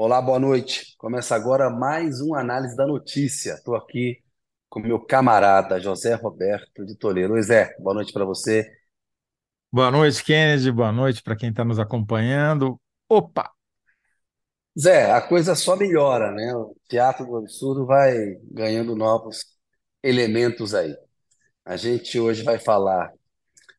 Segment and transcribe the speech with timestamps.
[0.00, 0.94] Olá, boa noite.
[0.96, 3.54] Começa agora mais uma análise da notícia.
[3.54, 4.22] Estou aqui
[4.68, 7.34] com meu camarada José Roberto de Toledo.
[7.34, 8.64] Oi, Zé, boa noite para você.
[9.72, 10.70] Boa noite, Kennedy.
[10.70, 12.80] Boa noite para quem está nos acompanhando.
[13.08, 13.50] Opa!
[14.78, 16.54] Zé, a coisa só melhora, né?
[16.54, 19.46] O teatro do absurdo vai ganhando novos
[20.00, 20.96] elementos aí.
[21.64, 23.12] A gente hoje vai falar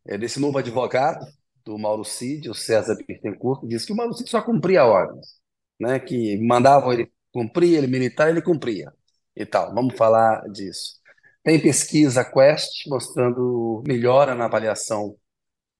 [0.05, 1.25] é, desse novo advogado
[1.63, 5.38] do Mauro Cid, o César Bittencourt, que diz que o Mauro Cid só cumpria ordens
[5.79, 5.99] né?
[5.99, 8.93] Que mandavam ele cumprir, ele militar, ele cumpria
[9.35, 9.73] e tal.
[9.73, 10.99] Vamos falar disso.
[11.43, 15.15] Tem pesquisa Quest mostrando melhora na avaliação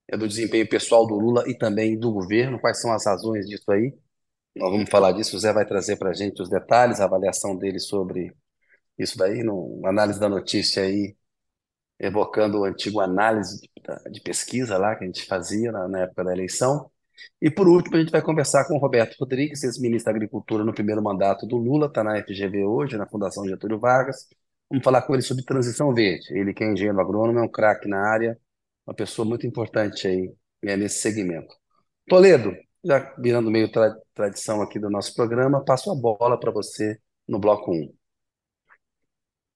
[0.08, 2.60] é, do desempenho pessoal do Lula e também do governo.
[2.60, 3.94] Quais são as razões disso aí?
[4.56, 5.36] Nós vamos falar disso.
[5.36, 8.34] O Zé vai trazer para a gente os detalhes, a avaliação dele sobre
[8.98, 11.16] isso daí, no análise da notícia aí,
[11.98, 16.24] evocando o antigo análise de, de pesquisa lá que a gente fazia na, na época
[16.24, 16.90] da eleição.
[17.40, 20.74] E por último, a gente vai conversar com o Roberto Rodrigues, ex-ministro da Agricultura no
[20.74, 24.28] primeiro mandato do Lula, está na FGV hoje, na Fundação Getúlio Vargas.
[24.68, 26.26] Vamos falar com ele sobre transição verde.
[26.30, 28.38] Ele que é engenheiro agrônomo, é um craque na área,
[28.86, 31.54] uma pessoa muito importante aí é, nesse segmento.
[32.08, 32.54] Toledo,
[32.84, 37.38] já virando meio tra tradição aqui do nosso programa, passo a bola para você no
[37.38, 37.99] bloco 1.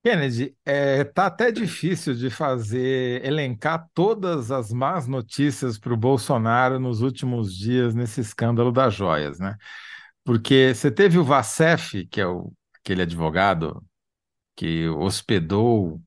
[0.04, 6.78] Kennedy, é, tá até difícil de fazer, elencar todas as más notícias para o Bolsonaro
[6.78, 9.56] nos últimos dias nesse escândalo das joias, né?
[10.22, 13.82] Porque você teve o Vacef, que é o, aquele advogado
[14.56, 16.02] que hospedou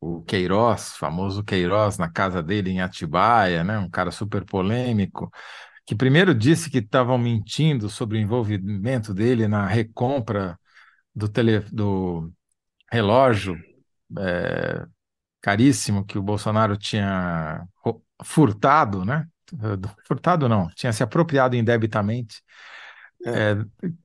[0.00, 3.78] o Queiroz, famoso Queiroz, na casa dele em Atibaia, né?
[3.78, 5.30] Um cara super polêmico,
[5.86, 10.58] que primeiro disse que estavam mentindo sobre o envolvimento dele na recompra
[11.14, 12.32] do, tele, do
[12.90, 13.56] relógio
[14.18, 14.86] é,
[15.40, 17.66] caríssimo que o Bolsonaro tinha
[18.24, 19.26] furtado, né?
[20.06, 22.42] Furtado não, tinha se apropriado indebitamente,
[23.24, 23.52] é.
[23.52, 23.56] É,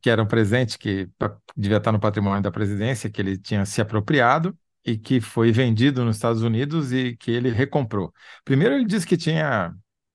[0.02, 1.10] que era um presente que
[1.56, 6.04] devia estar no patrimônio da presidência, que ele tinha se apropriado e que foi vendido
[6.04, 8.14] nos Estados Unidos e que ele recomprou.
[8.44, 9.74] Primeiro ele disse que tinha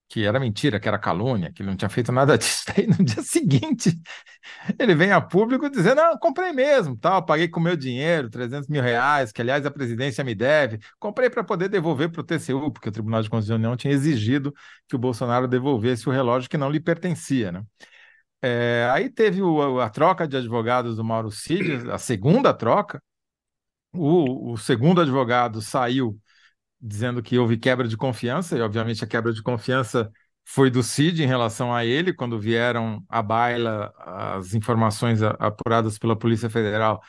[0.08, 2.64] que era mentira, que era calúnia, que ele não tinha feito nada disso.
[2.76, 3.92] Aí no dia seguinte,
[4.78, 8.82] ele vem a público dizendo: Não, comprei mesmo, tal, paguei com meu dinheiro, 300 mil
[8.82, 10.78] reais, que aliás a presidência me deve.
[10.98, 13.92] Comprei para poder devolver para o TCU, porque o Tribunal de Contas da União tinha
[13.92, 14.54] exigido
[14.88, 17.62] que o Bolsonaro devolvesse o relógio que não lhe pertencia, né?
[18.40, 23.02] É, aí teve o, a troca de advogados do Mauro Cid, a segunda troca.
[23.92, 26.18] O, o segundo advogado saiu
[26.80, 30.10] dizendo que houve quebra de confiança, e obviamente a quebra de confiança
[30.44, 36.16] foi do Cid em relação a ele, quando vieram à baila as informações apuradas pela
[36.16, 37.02] Polícia Federal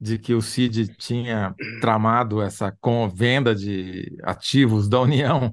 [0.00, 2.74] de que o Cid tinha tramado essa
[3.14, 5.52] venda de ativos da União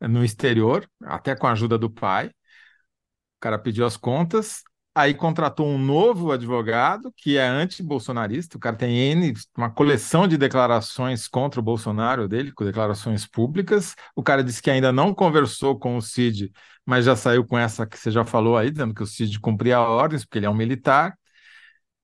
[0.00, 2.28] no exterior, até com a ajuda do pai.
[2.28, 4.62] O cara pediu as contas,
[4.98, 8.56] aí contratou um novo advogado que é anti-bolsonarista.
[8.56, 13.94] O cara tem N, uma coleção de declarações contra o Bolsonaro dele, com declarações públicas.
[14.16, 16.50] O cara disse que ainda não conversou com o Cid,
[16.84, 19.80] mas já saiu com essa que você já falou aí, dizendo que o Cid cumpria
[19.80, 21.16] ordens, porque ele é um militar.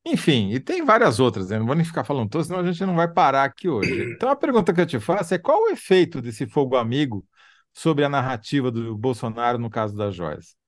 [0.06, 1.58] Enfim, e tem várias outras, né?
[1.58, 3.90] não vou nem ficar falando todas, senão a gente não vai parar aqui hoje.
[4.14, 7.26] Então a pergunta que eu te faço é qual o efeito desse fogo amigo
[7.72, 10.63] sobre a narrativa do Bolsonaro no caso das joias?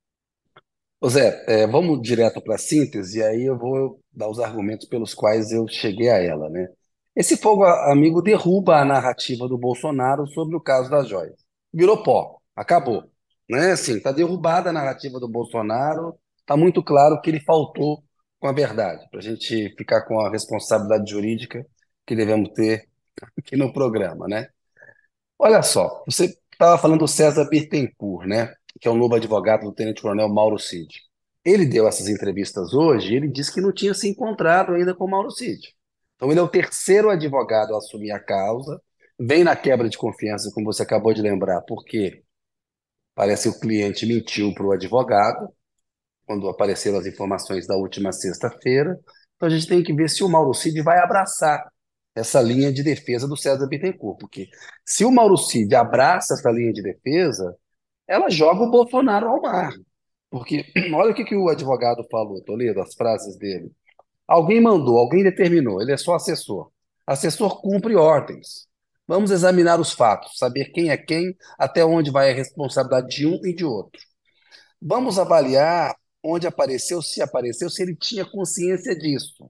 [1.06, 4.88] Ô Zé, é, vamos direto para a síntese, e aí eu vou dar os argumentos
[4.88, 6.66] pelos quais eu cheguei a ela, né?
[7.14, 11.36] Esse fogo amigo derruba a narrativa do Bolsonaro sobre o caso das joias.
[11.72, 13.04] Virou pó, acabou.
[13.48, 13.70] Né?
[13.70, 18.02] Assim, está derrubada a narrativa do Bolsonaro, está muito claro que ele faltou
[18.40, 21.64] com a verdade, para a gente ficar com a responsabilidade jurídica
[22.04, 22.88] que devemos ter
[23.38, 24.48] aqui no programa, né?
[25.38, 28.52] Olha só, você estava falando do César Bittencourt, né?
[28.80, 30.88] Que é o novo advogado do tenente-coronel Mauro Cid.
[31.44, 35.04] Ele deu essas entrevistas hoje e ele disse que não tinha se encontrado ainda com
[35.04, 35.74] o Mauro Cid.
[36.16, 38.80] Então ele é o terceiro advogado a assumir a causa,
[39.18, 42.22] vem na quebra de confiança, como você acabou de lembrar, porque
[43.14, 45.48] parece que o cliente mentiu para o advogado,
[46.26, 48.98] quando apareceram as informações da última sexta-feira.
[49.36, 51.64] Então a gente tem que ver se o Mauro Cid vai abraçar
[52.14, 54.48] essa linha de defesa do César Bittencourt, porque
[54.84, 57.54] se o Mauro Cid abraça essa linha de defesa,
[58.08, 59.72] ela joga o Bolsonaro ao mar.
[60.30, 60.64] Porque
[60.94, 63.70] olha o que, que o advogado falou, Toledo, as frases dele.
[64.26, 66.70] Alguém mandou, alguém determinou, ele é só assessor.
[67.06, 68.66] Assessor cumpre ordens.
[69.06, 73.40] Vamos examinar os fatos, saber quem é quem, até onde vai a responsabilidade de um
[73.46, 74.00] e de outro.
[74.82, 79.48] Vamos avaliar onde apareceu, se apareceu, se ele tinha consciência disso.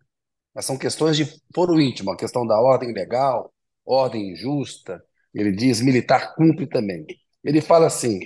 [0.55, 3.53] Mas são questões de foro íntimo, a questão da ordem legal,
[3.85, 5.03] ordem justa.
[5.35, 7.07] Ele diz militar cumpre também.
[7.43, 8.21] Ele fala assim: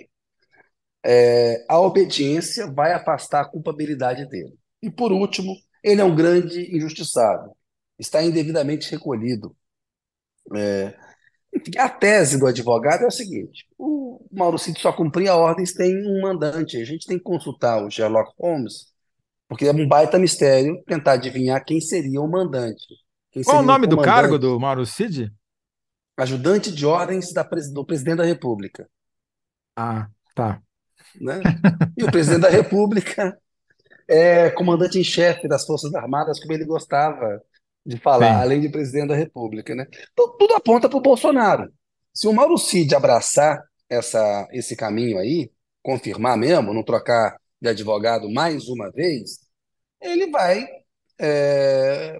[1.05, 4.55] é, a obediência vai afastar a culpabilidade dele.
[4.82, 7.52] E por último, Ele é um grande injustiçado,
[7.99, 9.56] está indevidamente recolhido.
[10.55, 10.94] É,
[11.79, 16.23] a tese do advogado é a seguinte: o Mauro Cid só cumpria ordens, tem um
[16.23, 16.76] mandante.
[16.76, 18.87] A gente tem que consultar o Sherlock Holmes,
[19.49, 22.85] porque é um baita mistério tentar adivinhar quem seria o mandante.
[23.44, 25.32] Qual o nome do cargo do Mauro Cid?
[26.17, 27.43] Ajudante de ordens da,
[27.73, 28.88] do presidente da República.
[29.76, 30.61] Ah, tá.
[31.19, 31.41] Né?
[31.97, 33.37] E o presidente da República
[34.09, 37.41] é comandante em chefe das Forças Armadas, como ele gostava
[37.87, 38.43] de falar, Sim.
[38.43, 39.87] além de presidente da República, né?
[40.12, 41.73] Então, tudo aponta para o Bolsonaro.
[42.12, 45.51] Se o Mauro Cid abraçar essa, esse caminho aí,
[45.83, 49.39] confirmar mesmo, não trocar de advogado mais uma vez,
[50.01, 50.67] ele vai
[51.21, 52.19] é,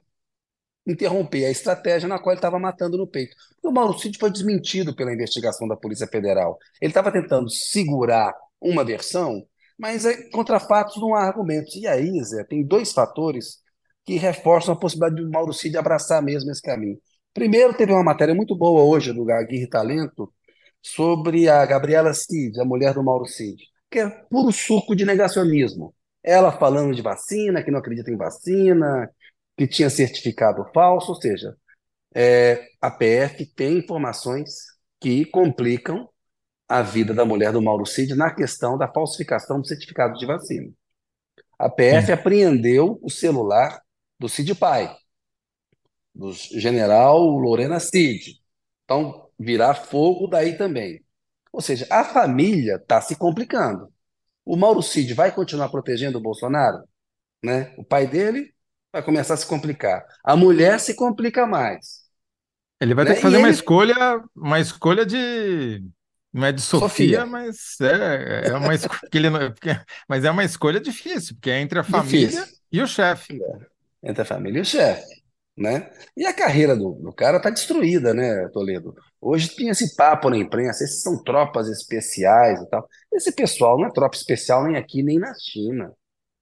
[0.87, 3.35] interromper a estratégia na qual ele estava matando no peito.
[3.63, 6.59] o Mauro Cid foi desmentido pela investigação da Polícia Federal.
[6.81, 9.45] Ele estava tentando segurar uma versão,
[9.79, 11.75] mas é, contra fatos não há argumentos.
[11.77, 13.59] E aí, Zé, tem dois fatores
[14.05, 16.99] que reforçam a possibilidade do Mauro Cid abraçar mesmo esse caminho.
[17.33, 20.33] Primeiro, teve uma matéria muito boa hoje do Aguirre Talento
[20.83, 25.95] sobre a Gabriela Cid, a mulher do Mauro Cid, que é puro suco de negacionismo.
[26.23, 29.11] Ela falando de vacina, que não acredita em vacina,
[29.57, 31.57] que tinha certificado falso, ou seja,
[32.15, 34.51] é, a PF tem informações
[35.01, 36.09] que complicam
[36.71, 40.71] a vida da mulher do Mauro Cid na questão da falsificação do certificado de vacina.
[41.59, 43.83] A PF apreendeu o celular
[44.21, 44.97] do Cid Pai,
[46.15, 48.41] do general Lorena Cid.
[48.85, 51.05] Então, virar fogo daí também.
[51.53, 53.93] Ou seja, a família está se complicando.
[54.45, 56.85] O Mauro Cid vai continuar protegendo o Bolsonaro?
[57.43, 57.75] Né?
[57.79, 58.55] O pai dele
[58.93, 60.07] vai começar a se complicar.
[60.23, 62.09] A mulher se complica mais.
[62.81, 63.11] Ele vai né?
[63.11, 65.85] ter que fazer uma escolha, uma escolha de
[66.33, 67.27] não é de Sofia, Sofia.
[67.27, 72.29] mas é, é uma escolha, mas é uma escolha difícil, porque é entre a família
[72.29, 72.59] difícil.
[72.71, 73.41] e o chefe.
[74.03, 75.21] É entre a família e o chefe.
[75.57, 75.91] Né?
[76.17, 78.95] E a carreira do, do cara está destruída, né, Toledo?
[79.21, 82.89] Hoje tinha esse papo na imprensa, esses são tropas especiais e tal.
[83.13, 85.93] Esse pessoal não é tropa especial nem aqui, nem na China.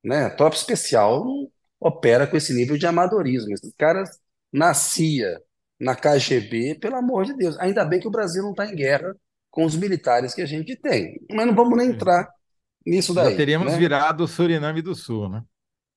[0.04, 0.28] Né?
[0.30, 1.50] Tropa especial não
[1.80, 3.52] opera com esse nível de amadorismo.
[3.54, 4.20] Esses caras
[4.52, 5.40] nascia
[5.80, 7.58] na KGB, pelo amor de Deus.
[7.58, 9.16] Ainda bem que o Brasil não está em guerra
[9.50, 11.20] com os militares que a gente tem.
[11.30, 12.28] Mas não vamos nem entrar
[12.84, 13.30] nisso daí.
[13.30, 13.78] Já teríamos né?
[13.78, 15.42] virado o Suriname do Sul, né?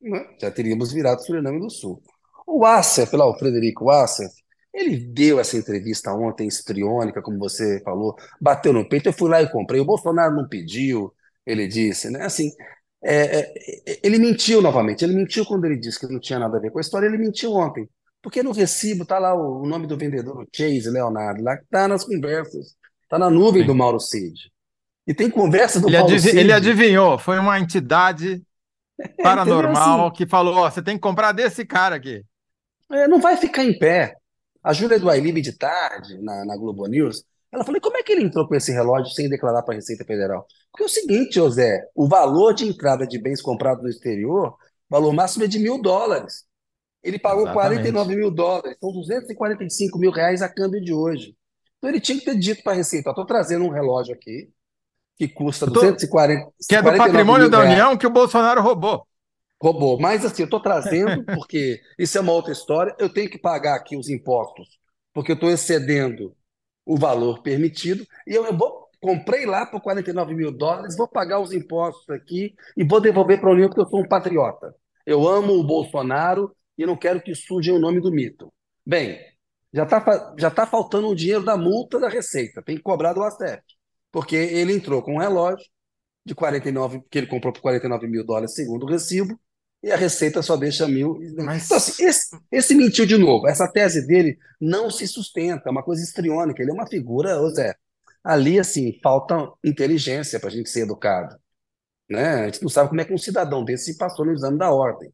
[0.02, 0.26] né?
[0.40, 2.02] já teríamos virado Suriname do Sul.
[2.48, 4.34] O Assef, lá, o Frederico Assef,
[4.74, 9.42] ele deu essa entrevista ontem, estriônica, como você falou, bateu no peito, eu fui lá
[9.42, 9.82] e comprei.
[9.82, 11.14] O Bolsonaro não pediu,
[11.46, 12.24] ele disse, né?
[12.24, 12.50] Assim,
[13.04, 13.54] é, é,
[14.04, 15.04] ele mentiu novamente.
[15.04, 17.18] Ele mentiu quando ele disse que não tinha nada a ver com a história, ele
[17.18, 17.90] mentiu ontem.
[18.22, 21.66] Porque no recibo tá lá o, o nome do vendedor, o Chase Leonardo, lá que
[21.70, 22.76] tá nas conversas,
[23.12, 23.68] tá na nuvem Sim.
[23.68, 24.50] do Mauro Cid.
[25.06, 26.38] E tem conversa do ele Mauro Cid.
[26.38, 28.42] Ele adivinhou, foi uma entidade
[29.22, 32.24] paranormal assim, que falou: ó, você tem que comprar desse cara aqui.
[32.90, 34.16] É, não vai ficar em pé.
[34.64, 38.14] A Júlia do Ailib de tarde, na, na Globo News, ela falou: como é que
[38.14, 40.48] ele entrou com esse relógio sem declarar para a Receita Federal?
[40.72, 44.56] Porque é o seguinte, José, o valor de entrada de bens comprados no exterior, o
[44.90, 46.46] valor máximo é de mil dólares.
[47.04, 47.92] Ele pagou Exatamente.
[47.92, 51.36] 49 mil dólares, são 245 mil reais a câmbio de hoje.
[51.82, 54.52] Então ele tinha que ter dito para a Receita: estou trazendo um relógio aqui,
[55.18, 55.74] que custa tô...
[55.74, 59.08] 240 Que é do patrimônio da União que o Bolsonaro roubou.
[59.60, 60.00] Roubou.
[60.00, 62.96] Mas assim, eu estou trazendo, porque isso é uma outra história.
[63.00, 64.80] Eu tenho que pagar aqui os impostos,
[65.12, 66.36] porque eu estou excedendo
[66.86, 71.40] o valor permitido, e eu, eu vou comprei lá por 49 mil dólares, vou pagar
[71.40, 74.76] os impostos aqui e vou devolver para a União porque eu sou um patriota.
[75.06, 78.54] Eu amo o Bolsonaro e não quero que suje o nome do mito.
[78.86, 79.20] Bem,
[79.74, 83.24] já está já tá faltando o dinheiro da multa da Receita, tem que cobrar do
[83.24, 83.62] ASEF
[84.12, 85.66] porque ele entrou com um relógio
[86.26, 89.40] de 49, que ele comprou por 49 mil dólares, segundo o recibo,
[89.82, 91.18] e a Receita só deixa mil.
[91.38, 91.66] Mas...
[91.66, 93.48] Então, assim, esse, esse mentiu de novo.
[93.48, 96.62] Essa tese dele não se sustenta, é uma coisa estriônica.
[96.62, 97.76] Ele é uma figura, ô Zé,
[98.24, 101.36] ali, assim, falta inteligência para a gente ser educado.
[102.08, 102.42] Né?
[102.42, 105.12] A gente não sabe como é que um cidadão desse passou no exame da ordem.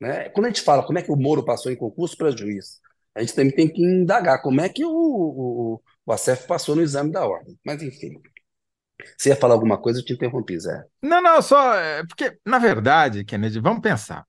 [0.00, 0.28] Né?
[0.30, 2.80] Quando a gente fala como é que o Moro passou em concurso para juiz,
[3.14, 6.82] a gente também tem que indagar como é que o, o, o ACEF passou no
[6.82, 7.58] exame da ordem.
[7.64, 8.20] Mas, enfim.
[9.16, 10.84] Você ia falar alguma coisa, eu te interrompi, Zé.
[11.02, 11.74] Não, não, só.
[11.74, 14.24] É, porque, na verdade, Kennedy, vamos pensar.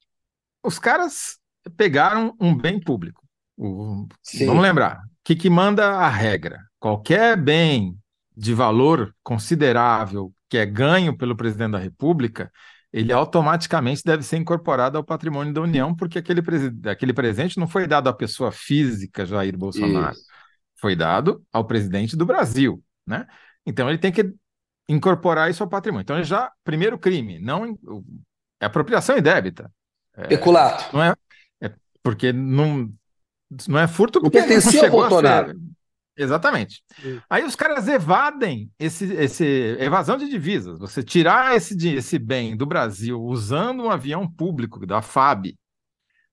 [0.64, 1.40] Os caras
[1.78, 3.24] pegaram um bem público.
[3.58, 4.08] O,
[4.46, 4.98] vamos lembrar.
[4.98, 6.60] O que, que manda a regra?
[6.80, 7.98] Qualquer bem
[8.36, 12.52] de valor considerável que é ganho pelo presidente da República,
[12.96, 16.42] ele automaticamente deve ser incorporado ao patrimônio da União, porque aquele,
[16.90, 20.14] aquele presente não foi dado à pessoa física, Jair Bolsonaro.
[20.14, 20.24] Isso
[20.80, 23.28] foi dado ao presidente do Brasil, né?
[23.66, 24.34] Então ele tem que
[24.88, 26.04] incorporar isso ao patrimônio.
[26.04, 27.78] Então já primeiro crime, não
[28.62, 29.70] é apropriação indébita.
[30.16, 30.96] É, Peculato.
[30.96, 31.14] Não é,
[31.60, 32.90] é porque não,
[33.68, 35.50] não é furto porque pertencia ao Bolsonaro.
[35.50, 35.60] Ser...
[36.18, 36.82] Exatamente.
[37.02, 37.22] Sim.
[37.30, 39.44] Aí os caras evadem esse, esse
[39.80, 40.80] evasão de divisas.
[40.80, 45.58] Você tirar esse, esse bem do Brasil usando um avião público da FAB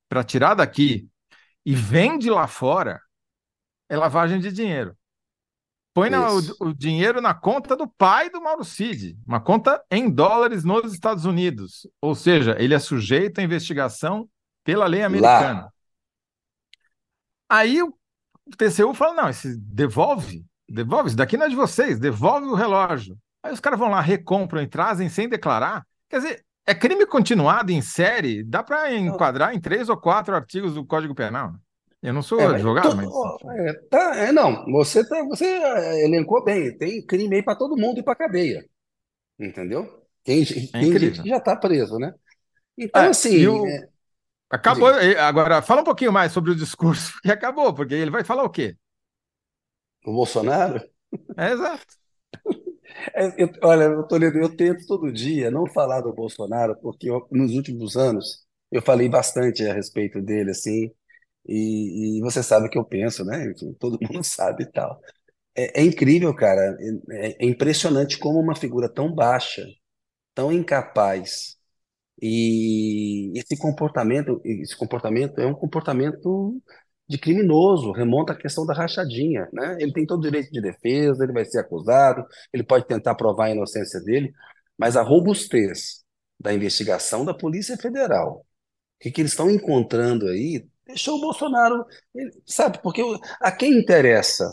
[0.08, 1.08] para tirar daqui
[1.64, 3.00] e vende lá fora,
[3.88, 4.96] é lavagem de dinheiro.
[5.94, 10.10] Põe na, o, o, dinheiro na conta do pai do Mauro Cid, uma conta em
[10.10, 11.86] dólares nos Estados Unidos.
[12.00, 14.28] Ou seja, ele é sujeito à investigação
[14.64, 15.62] pela lei americana.
[15.62, 15.72] Lá.
[17.50, 17.94] Aí o
[18.56, 23.16] TCU fala: não, esse devolve, devolve, isso daqui não é de vocês, devolve o relógio.
[23.42, 25.84] Aí os caras vão lá, recompram e trazem sem declarar.
[26.08, 30.74] Quer dizer, é crime continuado em série, dá para enquadrar em três ou quatro artigos
[30.74, 31.54] do Código Penal.
[32.02, 33.08] Eu não sou é, advogado, mas.
[33.58, 36.76] É, tá, é, não, você, tá, você é, elencou bem.
[36.76, 38.64] Tem crime aí para todo mundo e para cadeia.
[39.38, 40.02] Entendeu?
[40.24, 42.12] Tem, é tem gente que já está preso, né?
[42.76, 43.46] Então, é, assim.
[43.46, 43.64] O...
[44.52, 44.88] É, acabou.
[45.18, 48.50] Agora, fala um pouquinho mais sobre o discurso, que acabou, porque ele vai falar o
[48.50, 48.76] quê?
[50.06, 50.80] O Bolsonaro?
[51.36, 51.96] É, exato.
[53.36, 57.96] Eu, olha, Toledo, eu tento todo dia não falar do Bolsonaro, porque eu, nos últimos
[57.96, 60.90] anos eu falei bastante a respeito dele, assim,
[61.46, 63.46] e, e você sabe o que eu penso, né?
[63.50, 65.00] Enfim, todo mundo sabe e tal.
[65.56, 66.76] É, é incrível, cara.
[67.10, 69.66] É, é impressionante como uma figura tão baixa,
[70.34, 71.58] tão incapaz,
[72.22, 76.62] e esse comportamento, esse comportamento é um comportamento
[77.08, 79.76] de criminoso, remonta à questão da rachadinha, né?
[79.80, 83.46] Ele tem todo o direito de defesa, ele vai ser acusado, ele pode tentar provar
[83.46, 84.32] a inocência dele,
[84.78, 86.04] mas a robustez
[86.38, 88.44] da investigação da Polícia Federal, o
[89.00, 93.02] que, que eles estão encontrando aí, deixou o Bolsonaro, ele, sabe, porque
[93.40, 94.48] a quem interessa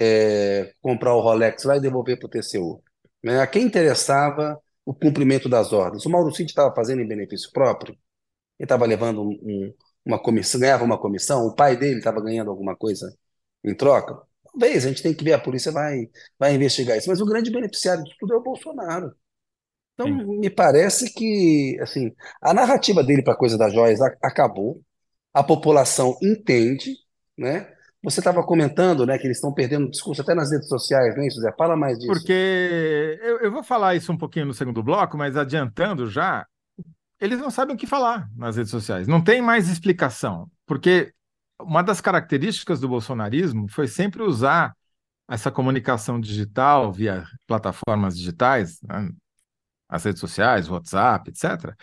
[0.00, 2.82] é, comprar o Rolex lá e devolver para o TCU?
[3.22, 3.40] Né?
[3.40, 6.04] A quem interessava o cumprimento das ordens?
[6.06, 7.94] O Mauro Cid estava fazendo em benefício próprio?
[8.58, 9.74] Ele estava levando um, um,
[10.04, 11.46] uma comissão, ganhava uma comissão?
[11.46, 13.14] O pai dele estava ganhando alguma coisa
[13.64, 14.20] em troca?
[14.44, 17.50] Talvez, a gente tem que ver, a polícia vai, vai investigar isso, mas o grande
[17.50, 19.14] beneficiário de tudo é o Bolsonaro.
[19.94, 20.40] Então, Sim.
[20.40, 22.12] me parece que, assim,
[22.42, 24.82] a narrativa dele para a coisa das joias acabou,
[25.32, 26.96] a população entende,
[27.38, 27.73] né?
[28.04, 31.50] Você estava comentando, né, que eles estão perdendo discurso até nas redes sociais, né, José?
[31.56, 32.12] Fala mais disso.
[32.12, 36.46] Porque eu, eu, vou falar isso um pouquinho no segundo bloco, mas adiantando já,
[37.18, 39.08] eles não sabem o que falar nas redes sociais.
[39.08, 41.14] Não tem mais explicação, porque
[41.58, 44.76] uma das características do bolsonarismo foi sempre usar
[45.26, 49.08] essa comunicação digital via plataformas digitais, né,
[49.88, 51.74] as redes sociais, WhatsApp, etc.,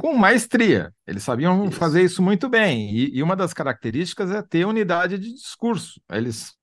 [0.00, 0.94] com maestria.
[1.06, 1.76] Eles sabiam isso.
[1.76, 2.90] fazer isso muito bem.
[2.90, 6.00] E, e, uma das características é ter unidade de discurso.
[6.10, 6.54] Eles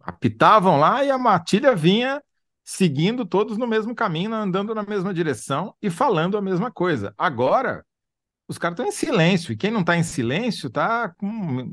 [0.00, 2.22] apitavam lá e a matilha vinha
[2.64, 7.12] seguindo todos no mesmo caminho, andando na mesma direção e falando a mesma coisa.
[7.18, 7.84] Agora,
[8.48, 9.52] os caras estão em silêncio.
[9.52, 11.70] E quem não está em silêncio está com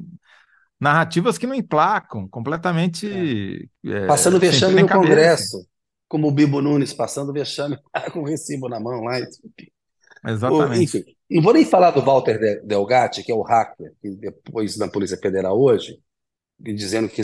[0.77, 3.69] narrativas que não emplacam, completamente.
[3.85, 4.03] É.
[4.03, 5.07] É, passando vexame no cabeça.
[5.07, 5.67] Congresso,
[6.09, 7.77] como o Bibo Nunes passando vexame
[8.11, 9.17] com o recibo na mão lá.
[10.25, 10.83] Exatamente.
[10.83, 14.87] Enfim, não vou nem falar do Walter Delgatti, que é o hacker, que depois na
[14.87, 15.99] Polícia Federal hoje,
[16.59, 17.21] dizendo que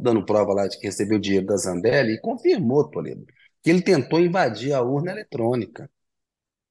[0.00, 3.24] dando prova lá de que recebeu dinheiro da Zambelli, e confirmou, Toledo,
[3.62, 5.88] que ele tentou invadir a urna eletrônica.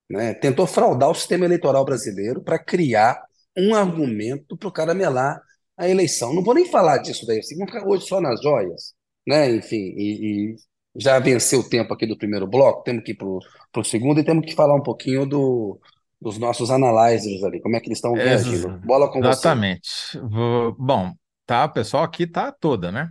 [0.09, 0.33] Né?
[0.33, 3.23] Tentou fraudar o sistema eleitoral brasileiro para criar
[3.55, 5.41] um argumento para o cara melar
[5.77, 6.33] a eleição.
[6.33, 8.93] Não vou nem falar disso daí, assim, vamos ficar hoje só nas joias,
[9.27, 9.49] né?
[9.51, 10.55] Enfim, e, e
[10.95, 14.23] já venceu o tempo aqui do primeiro bloco, temos que ir para o segundo e
[14.23, 15.79] temos que falar um pouquinho do,
[16.21, 18.79] dos nossos analyzers ali, como é que eles estão reagindo.
[18.79, 19.87] Bola com Exatamente.
[19.87, 20.17] você.
[20.17, 20.75] Exatamente.
[20.77, 21.13] Bom,
[21.45, 23.09] tá, pessoal aqui tá toda, né?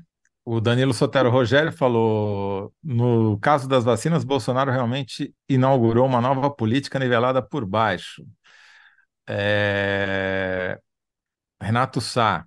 [0.51, 6.99] O Danilo Sotero Rogério falou: no caso das vacinas, Bolsonaro realmente inaugurou uma nova política
[6.99, 8.25] nivelada por baixo.
[9.29, 10.79] É...
[11.61, 12.47] Renato Sá,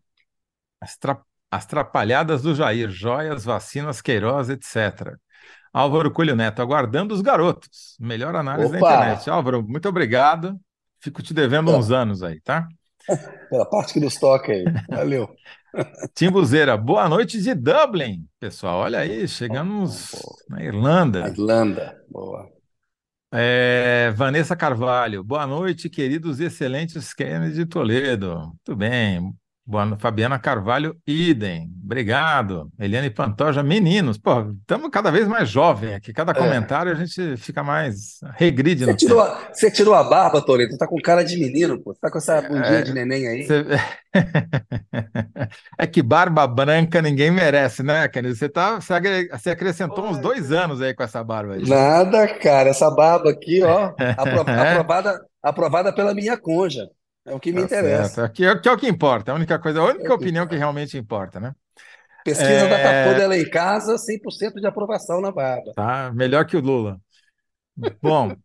[0.79, 1.21] as, tra...
[1.51, 5.17] as trapalhadas do Jair, joias, vacinas, Queiroz, etc.
[5.73, 7.97] Álvaro Coelho Neto, aguardando os garotos.
[7.99, 8.79] Melhor análise Opa!
[8.79, 9.29] da internet.
[9.29, 10.57] Álvaro, muito obrigado.
[11.01, 12.67] Fico te devendo uns anos aí, tá?
[13.49, 14.63] Pela parte que nos toca aí.
[14.89, 15.29] Valeu.
[16.15, 18.79] Timbuzeira, boa noite de Dublin, pessoal.
[18.79, 21.27] Olha aí, chegamos oh, na Irlanda.
[21.27, 22.49] Irlanda, boa.
[23.33, 28.39] É, Vanessa Carvalho, boa noite, queridos e excelentes Kennedy Toledo.
[28.47, 29.33] Muito bem,
[29.65, 31.69] Boa, Fabiana Carvalho, idem.
[31.83, 32.71] Obrigado.
[32.79, 34.17] Eliane Pantoja, meninos.
[34.17, 36.11] Pô, estamos cada vez mais jovem aqui.
[36.11, 36.35] Cada é.
[36.35, 38.85] comentário a gente fica mais regride.
[38.85, 40.77] Você, tirou a, você tirou a barba, Toledo?
[40.77, 41.93] Tá com cara de menino, pô.
[41.93, 43.45] Tá com essa bundinha é, de neném aí.
[43.45, 43.65] Você...
[45.77, 48.33] é que barba branca ninguém merece, né, Kenny?
[48.33, 51.69] Você, tá, você acrescentou uns dois anos aí com essa barba aí.
[51.69, 52.69] Nada, cara.
[52.69, 54.15] Essa barba aqui, ó, é.
[54.17, 56.89] aprovada, aprovada pela minha conja.
[57.25, 58.25] É o que me Tá interessa.
[58.25, 60.47] Aqui é, que é o que importa, a única coisa, a É única que opinião
[60.47, 60.57] que importa.
[60.57, 61.53] realmente importa, né?
[62.23, 65.71] Pesquisa É, Datafolha lá em casa, 100% de aprovação na barba.
[65.75, 66.99] tá, melhor que o Lula.
[68.01, 68.35] Bom,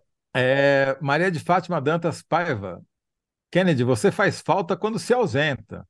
[0.34, 2.82] é, Maria de Fátima Dantas Paiva.
[3.50, 5.86] Kennedy, você faz falta quando se ausenta.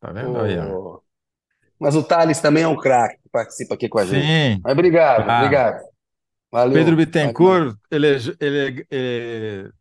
[0.00, 0.58] Tá vendo aí?
[0.58, 1.00] ó?
[1.78, 4.26] Mas o Thales também é um craque que participa aqui com a gente.
[4.26, 5.82] Sim, Mas obrigado, obrigado.
[6.72, 6.96] Pedro Valeu.
[6.96, 9.72] Bittencourt elege- ele- ele-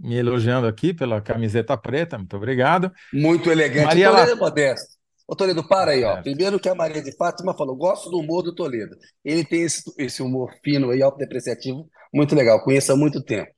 [0.00, 2.90] me elogiando aqui pela camiseta preta, muito obrigado.
[3.12, 3.86] Muito elegante.
[3.86, 4.36] Maria Toledo La...
[4.36, 4.98] é modesto.
[5.28, 6.20] Ô, Toledo, para Tá aí, ó.
[6.22, 8.96] Primeiro que a Maria de Fátima falou, gosto do humor do Toledo.
[9.24, 12.62] Ele tem esse, esse humor fino e autodepreciativo, muito legal.
[12.64, 13.50] Conheço há muito tempo.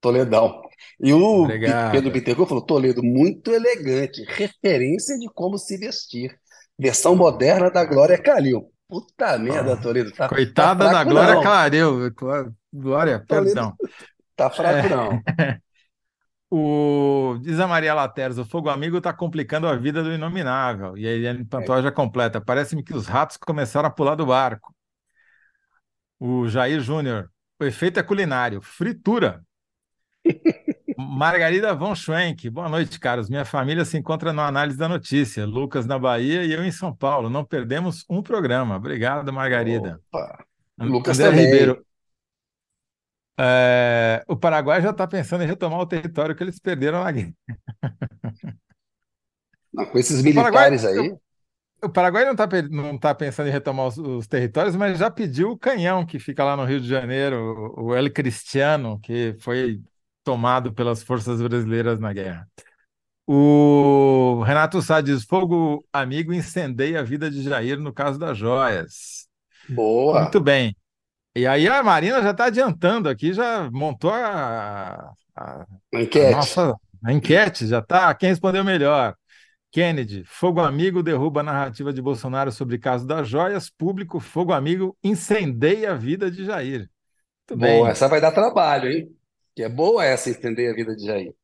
[0.00, 0.60] Toledão.
[1.00, 2.10] E o Bi- Pedro Obrigado.
[2.10, 4.22] Bittencourt falou, Toledo, muito elegante.
[4.28, 6.34] Referência de como se vestir.
[6.78, 8.70] Versão moderna da Glória Calil.
[8.86, 10.10] Puta merda, Ah, Toledo.
[10.12, 11.42] Tá, tá Coitada da fraco Glória não.
[11.42, 12.14] Clareu.
[12.14, 13.74] Clá- Glória, Toledo perdão.
[14.36, 15.22] tá fraco É, não.
[16.56, 20.96] o, diz a Maria Lateres, o fogo amigo está complicando a vida do inominável.
[20.96, 22.40] E a Eliane Pantoja completa.
[22.40, 24.72] Parece-me que os ratos começaram a pular do barco.
[26.20, 27.28] O Jair Júnior,
[27.60, 29.42] o efeito é culinário, fritura.
[30.96, 33.28] Margarida von Schwenk, boa noite, caros.
[33.28, 35.44] Minha família se encontra no Análise da Notícia.
[35.44, 37.28] Lucas na Bahia e eu em São Paulo.
[37.28, 38.76] Não perdemos um programa.
[38.76, 40.00] Obrigado, Margarida.
[40.12, 40.44] Opa.
[40.78, 41.46] Lucas André também.
[41.46, 41.84] Ribeiro,
[43.38, 47.32] é, o Paraguai já está pensando em retomar o território que eles perderam na guerra.
[49.72, 51.16] Não, com esses O Paraguai, militares aí,
[51.82, 55.50] o Paraguai não está não tá pensando em retomar os, os territórios, mas já pediu
[55.50, 59.82] o canhão que fica lá no Rio de Janeiro, o, o El Cristiano, que foi
[60.22, 62.48] tomado pelas forças brasileiras na guerra.
[63.26, 69.28] O Renato Sá diz: fogo amigo incendeia a vida de Jair no caso das joias.
[69.68, 70.22] boa.
[70.22, 70.76] Muito bem.
[71.36, 76.28] E aí a Marina já está adiantando aqui, já montou a, a, a Enquete.
[76.28, 78.14] nossa a enquete, já está.
[78.14, 79.14] Quem respondeu melhor?
[79.72, 83.70] Kennedy, fogo amigo derruba a narrativa de Bolsonaro sobre caso das joias.
[83.70, 86.88] Público, fogo amigo incendeia a vida de Jair.
[87.50, 87.90] Muito Boa, bem.
[87.90, 89.16] essa vai dar trabalho, hein?
[89.54, 91.34] Que é boa essa entender a vida de Jair.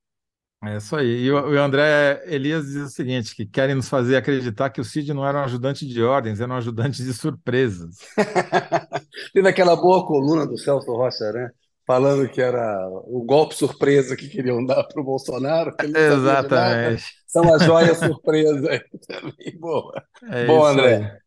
[0.63, 1.25] É isso aí.
[1.25, 5.15] E o, André Elias diz o seguinte: que querem nos fazer acreditar que o Cid
[5.15, 7.97] não era um ajudante de ordens, era um ajudante de surpresas.
[9.33, 11.51] Teve aquela boa coluna do Celso Rocha, né?
[11.87, 15.75] Falando que era o golpe surpresa que queriam dar para o Bolsonaro.
[15.83, 17.05] Exatamente.
[17.27, 18.85] São as joias surpresa.
[19.09, 20.05] Também boa.
[20.31, 20.95] É Boa, isso aí.
[20.95, 21.19] André.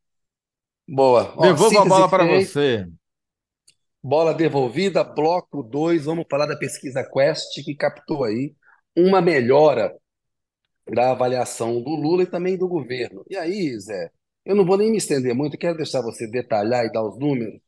[0.87, 1.35] Boa.
[1.41, 2.87] Devolvo a bola para você.
[4.01, 6.05] bola devolvida, bloco 2.
[6.05, 8.53] Vamos falar da pesquisa Quest, que captou aí
[8.97, 9.95] uma melhora
[10.93, 13.23] da avaliação do Lula e também do governo.
[13.29, 14.12] E aí, Zé,
[14.45, 17.60] eu não vou nem me estender muito, quero deixar você detalhar e dar os números,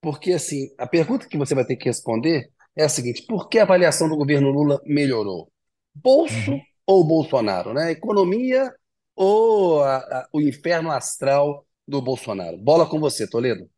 [0.00, 3.58] porque assim, a pergunta que você vai ter que responder é a seguinte: por que
[3.58, 5.50] a avaliação do governo Lula melhorou?
[5.94, 6.60] Bolso Uhum.
[6.86, 7.92] ou Bolsonaro, né?
[7.92, 8.72] Economia
[9.16, 12.58] ou a- a- o inferno astral do Bolsonaro?
[12.58, 13.68] Bola com você, Toledo.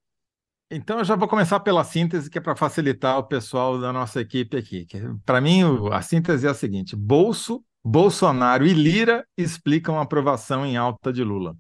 [0.71, 4.21] Então, eu já vou começar pela síntese, que é para facilitar o pessoal da nossa
[4.21, 4.87] equipe aqui.
[5.25, 10.77] Para mim, a síntese é a seguinte: Bolso, Bolsonaro e Lira explicam a aprovação em
[10.77, 11.57] alta de Lula.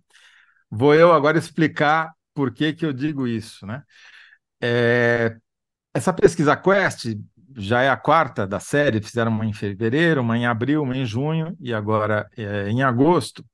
[0.71, 3.83] Vou eu agora explicar por que que eu digo isso, né?
[4.61, 5.37] É,
[5.95, 7.17] essa pesquisa Quest
[7.57, 11.07] já é a quarta da série, fizeram uma em fevereiro, uma em abril, uma em
[11.07, 13.45] junho e agora é, em agosto.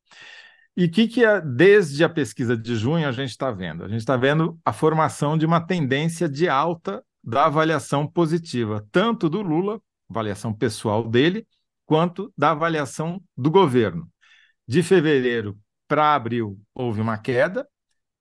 [0.77, 3.85] E o que, que é, desde a pesquisa de junho a gente está vendo?
[3.85, 9.29] A gente está vendo a formação de uma tendência de alta da avaliação positiva, tanto
[9.29, 11.47] do Lula, avaliação pessoal dele,
[11.85, 14.11] quanto da avaliação do governo.
[14.67, 17.69] De fevereiro para abril houve uma queda,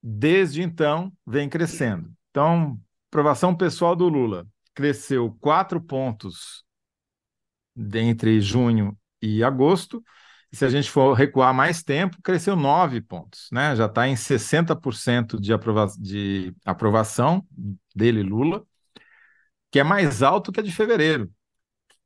[0.03, 2.11] desde então vem crescendo.
[2.29, 6.65] Então, aprovação pessoal do Lula cresceu quatro pontos
[7.93, 10.03] entre junho e agosto.
[10.53, 13.75] Se a gente for recuar mais tempo, cresceu nove pontos, né?
[13.75, 17.45] Já está em 60% de, aprova de aprovação
[17.95, 18.63] dele, Lula,
[19.71, 21.31] que é mais alto que a de fevereiro.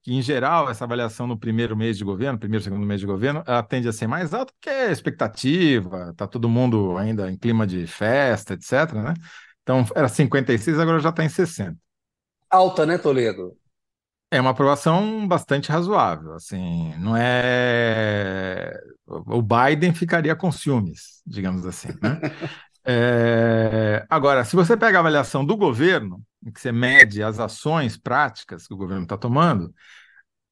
[0.03, 3.43] Que, em geral, essa avaliação no primeiro mês de governo, primeiro, segundo mês de governo,
[3.47, 7.65] ela tende a ser mais alta, porque é expectativa, está todo mundo ainda em clima
[7.65, 8.93] de festa, etc.
[8.93, 9.13] Né?
[9.63, 11.75] Então, era 56, agora já está em 60.
[12.51, 13.57] Alta, né, Toledo?
[14.31, 18.73] É uma aprovação bastante razoável, assim, não é...
[19.07, 22.19] O Biden ficaria com ciúmes, digamos assim, né?
[22.87, 24.05] É...
[24.07, 28.67] Agora, se você pega a avaliação do governo, em que você mede as ações práticas
[28.67, 29.73] que o governo está tomando,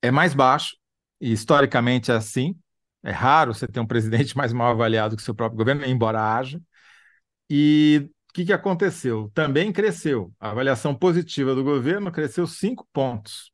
[0.02, 0.76] é mais baixo,
[1.22, 2.56] e historicamente é assim,
[3.04, 6.36] é raro você ter um presidente mais mal avaliado que o seu próprio governo, embora
[6.36, 6.62] haja,
[7.50, 9.32] e o que, que aconteceu?
[9.34, 13.53] Também cresceu, a avaliação positiva do governo cresceu cinco pontos,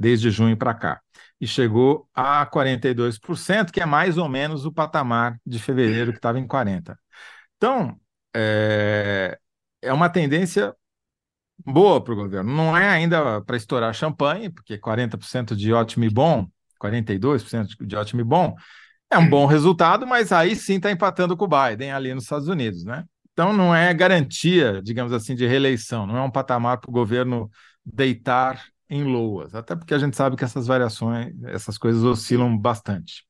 [0.00, 1.00] desde junho para cá.
[1.38, 6.38] E chegou a 42%, que é mais ou menos o patamar de fevereiro, que estava
[6.38, 6.96] em 40%.
[7.56, 8.00] Então,
[8.34, 9.38] é,
[9.82, 10.74] é uma tendência
[11.64, 12.50] boa para o governo.
[12.50, 16.46] Não é ainda para estourar champanhe, porque 40% de ótimo e bom,
[16.78, 18.54] 42% de ótimo e bom,
[19.10, 22.48] é um bom resultado, mas aí sim está empatando com o Biden ali nos Estados
[22.48, 23.04] Unidos, né?
[23.32, 27.50] Então não é garantia, digamos assim, de reeleição, não é um patamar para o governo
[27.84, 33.24] deitar em loas, até porque a gente sabe que essas variações, essas coisas oscilam bastante.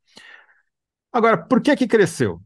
[1.13, 2.41] Agora, por que que cresceu?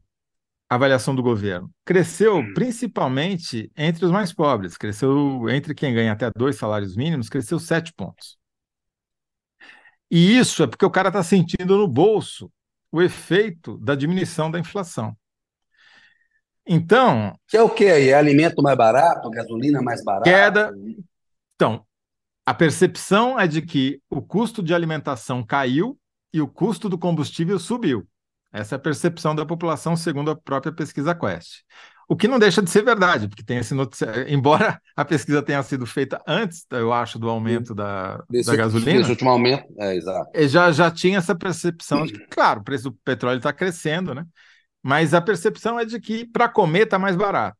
[0.69, 1.69] a avaliação do governo?
[1.83, 2.53] Cresceu hum.
[2.53, 7.93] principalmente entre os mais pobres, cresceu entre quem ganha até dois salários mínimos, cresceu sete
[7.93, 8.37] pontos.
[10.09, 12.51] E isso é porque o cara está sentindo no bolso
[12.91, 15.15] o efeito da diminuição da inflação.
[16.65, 17.37] Então.
[17.47, 17.85] Que é o quê?
[17.85, 20.29] É alimento mais barato, gasolina mais barata?
[20.29, 20.71] Queda.
[21.55, 21.85] Então,
[22.45, 25.97] a percepção é de que o custo de alimentação caiu
[26.31, 28.07] e o custo do combustível subiu.
[28.53, 31.63] Essa é a percepção da população, segundo a própria pesquisa Quest.
[32.07, 34.25] O que não deixa de ser verdade, porque tem esse noticiário.
[34.31, 39.01] Embora a pesquisa tenha sido feita antes, eu acho, do aumento da, desse, da gasolina.
[39.01, 40.29] Esse último aumento, é exato.
[40.47, 44.23] Já, já tinha essa percepção de que, claro, o preço do petróleo está crescendo, né?
[44.83, 47.57] Mas a percepção é de que para comer está mais barato.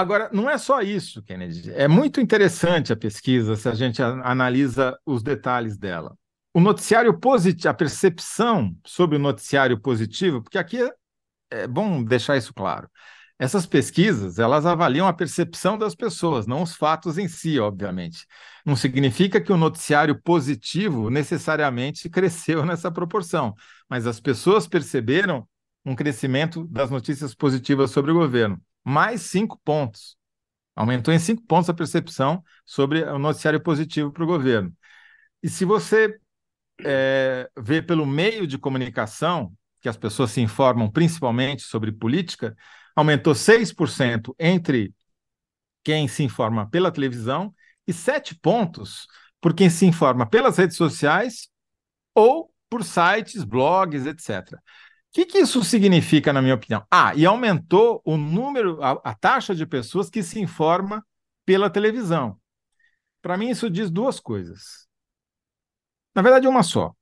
[0.00, 1.70] Agora, não é só isso, Kennedy.
[1.72, 6.14] É muito interessante a pesquisa se a gente analisa os detalhes dela
[6.52, 10.92] o noticiário positivo, a percepção sobre o noticiário positivo, porque aqui é,
[11.50, 12.88] é bom deixar isso claro.
[13.38, 18.26] Essas pesquisas, elas avaliam a percepção das pessoas, não os fatos em si, obviamente.
[18.66, 23.54] Não significa que o noticiário positivo necessariamente cresceu nessa proporção,
[23.88, 25.48] mas as pessoas perceberam
[25.86, 28.60] um crescimento das notícias positivas sobre o governo.
[28.84, 30.16] Mais cinco pontos.
[30.74, 34.72] Aumentou em cinco pontos a percepção sobre o noticiário positivo para o governo.
[35.42, 36.18] E se você
[36.84, 42.56] é, vê pelo meio de comunicação, que as pessoas se informam principalmente sobre política,
[42.94, 44.94] aumentou 6% entre
[45.82, 47.54] quem se informa pela televisão
[47.86, 49.06] e 7 pontos
[49.40, 51.48] por quem se informa pelas redes sociais
[52.14, 54.58] ou por sites, blogs, etc.
[55.10, 56.86] O que, que isso significa, na minha opinião?
[56.88, 61.04] Ah, e aumentou o número, a, a taxa de pessoas que se informa
[61.44, 62.38] pela televisão.
[63.20, 64.88] Para mim, isso diz duas coisas.
[66.14, 66.92] Na verdade, uma só,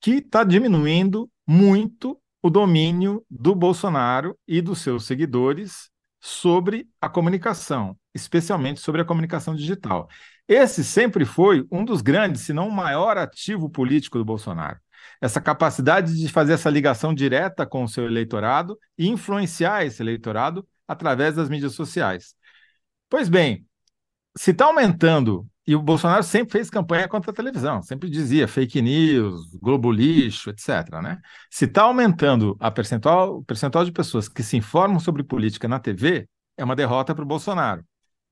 [0.00, 7.98] que está diminuindo muito o domínio do Bolsonaro e dos seus seguidores sobre a comunicação,
[8.14, 10.08] especialmente sobre a comunicação digital.
[10.46, 14.78] Esse sempre foi um dos grandes, se não o maior ativo político do Bolsonaro.
[15.20, 20.66] Essa capacidade de fazer essa ligação direta com o seu eleitorado e influenciar esse eleitorado
[20.86, 22.34] através das mídias sociais.
[23.08, 23.66] Pois bem,
[24.36, 28.80] se está aumentando e o Bolsonaro sempre fez campanha contra a televisão, sempre dizia fake
[28.80, 31.00] news, globo lixo, etc.
[31.02, 31.18] Né?
[31.50, 35.80] Se está aumentando a percentual, o percentual de pessoas que se informam sobre política na
[35.80, 37.84] TV, é uma derrota para o Bolsonaro.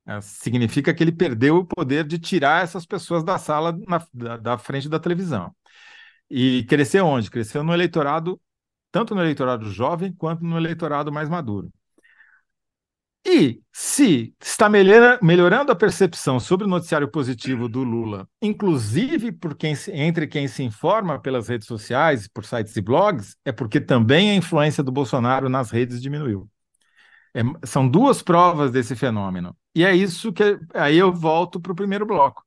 [0.06, 4.36] É, significa que ele perdeu o poder de tirar essas pessoas da sala na, da,
[4.36, 5.52] da frente da televisão.
[6.30, 7.30] E cresceu onde?
[7.30, 8.40] Cresceu no eleitorado,
[8.90, 11.70] tanto no eleitorado jovem quanto no eleitorado mais maduro.
[13.26, 19.74] E se está melhorando a percepção sobre o noticiário positivo do Lula, inclusive por quem
[19.92, 24.34] entre quem se informa pelas redes sociais, por sites e blogs, é porque também a
[24.34, 26.48] influência do Bolsonaro nas redes diminuiu.
[27.34, 29.56] É, são duas provas desse fenômeno.
[29.74, 32.44] E é isso que aí eu volto para o primeiro bloco.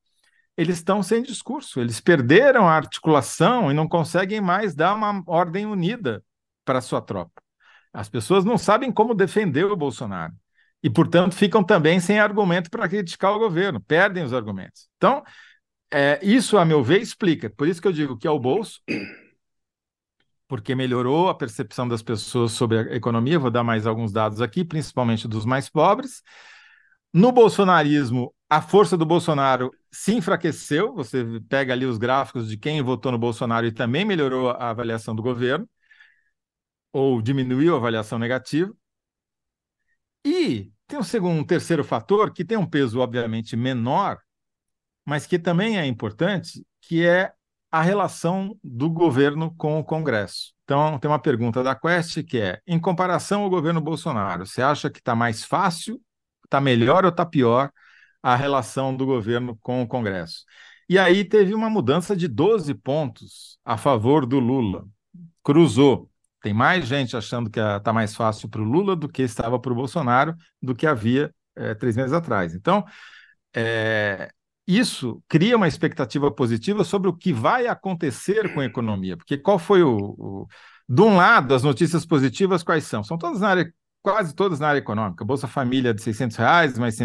[0.57, 5.65] Eles estão sem discurso, eles perderam a articulação e não conseguem mais dar uma ordem
[5.67, 6.23] unida
[6.65, 7.41] para sua tropa.
[7.93, 10.33] As pessoas não sabem como defender o Bolsonaro
[10.81, 14.87] e, portanto, ficam também sem argumento para criticar o governo, perdem os argumentos.
[14.97, 15.23] Então,
[15.91, 17.49] é, isso, a meu ver, explica.
[17.49, 18.81] Por isso que eu digo que é o bolso,
[20.47, 23.39] porque melhorou a percepção das pessoas sobre a economia.
[23.39, 26.21] Vou dar mais alguns dados aqui, principalmente dos mais pobres.
[27.13, 30.93] No bolsonarismo, a força do Bolsonaro se enfraqueceu.
[30.93, 35.15] Você pega ali os gráficos de quem votou no Bolsonaro e também melhorou a avaliação
[35.15, 35.67] do governo,
[36.93, 38.71] ou diminuiu a avaliação negativa.
[40.23, 44.19] E tem um, segundo, um terceiro fator que tem um peso, obviamente, menor,
[45.03, 47.33] mas que também é importante, que é
[47.71, 50.53] a relação do governo com o Congresso.
[50.63, 54.91] Então, tem uma pergunta da Quest que é: em comparação ao governo Bolsonaro, você acha
[54.91, 55.99] que está mais fácil,
[56.45, 57.71] está melhor ou está pior
[58.21, 60.43] a relação do governo com o Congresso?
[60.89, 64.85] E aí teve uma mudança de 12 pontos a favor do Lula.
[65.43, 66.09] Cruzou.
[66.41, 69.71] Tem mais gente achando que está mais fácil para o Lula do que estava para
[69.71, 72.53] o Bolsonaro, do que havia é, três meses atrás.
[72.55, 72.85] Então,
[73.53, 74.31] é,
[74.67, 79.17] isso cria uma expectativa positiva sobre o que vai acontecer com a economia.
[79.17, 80.47] Porque qual foi o, o.
[80.87, 83.03] De um lado, as notícias positivas quais são?
[83.03, 85.25] São todas na área, quase todas na área econômica.
[85.25, 86.95] Bolsa Família de 600 reais, mais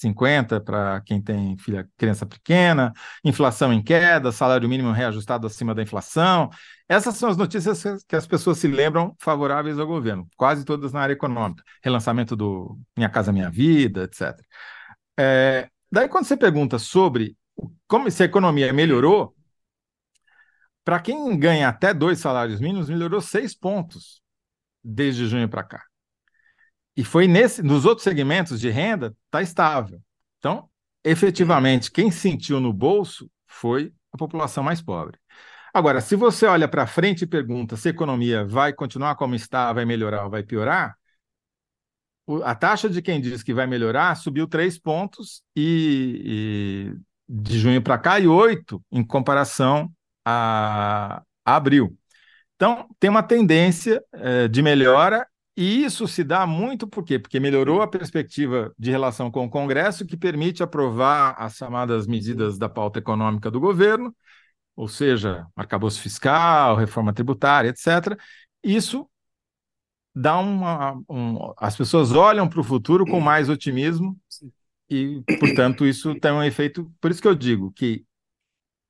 [0.00, 2.92] 150 para quem tem filha, criança pequena,
[3.24, 6.50] inflação em queda, salário mínimo reajustado acima da inflação.
[6.88, 11.00] Essas são as notícias que as pessoas se lembram favoráveis ao governo, quase todas na
[11.00, 11.62] área econômica.
[11.82, 14.44] Relançamento do Minha Casa Minha Vida, etc.
[15.18, 17.36] É, Daí, quando você pergunta sobre
[17.88, 19.34] como se a economia melhorou,
[20.84, 24.22] para quem ganha até dois salários mínimos, melhorou seis pontos
[24.82, 25.89] desde junho para cá.
[27.00, 30.02] E foi nesse, nos outros segmentos de renda, está estável.
[30.38, 30.68] Então,
[31.02, 35.18] efetivamente, quem sentiu no bolso foi a população mais pobre.
[35.72, 39.72] Agora, se você olha para frente e pergunta se a economia vai continuar como está,
[39.72, 40.94] vai melhorar ou vai piorar,
[42.44, 47.80] a taxa de quem diz que vai melhorar subiu três pontos e, e de junho
[47.80, 49.90] para cá e oito em comparação
[50.22, 51.96] a, a, abril.
[52.56, 57.18] Então, tem uma tendência é, de melhora e isso se dá muito por quê?
[57.18, 62.56] Porque melhorou a perspectiva de relação com o Congresso, que permite aprovar as chamadas medidas
[62.58, 64.14] da pauta econômica do governo,
[64.76, 68.16] ou seja, arcabouço fiscal, reforma tributária, etc.
[68.62, 69.08] Isso
[70.14, 70.94] dá uma.
[71.08, 74.18] Um, as pessoas olham para o futuro com mais otimismo
[74.88, 76.90] e, portanto, isso tem um efeito.
[77.00, 78.04] Por isso que eu digo que,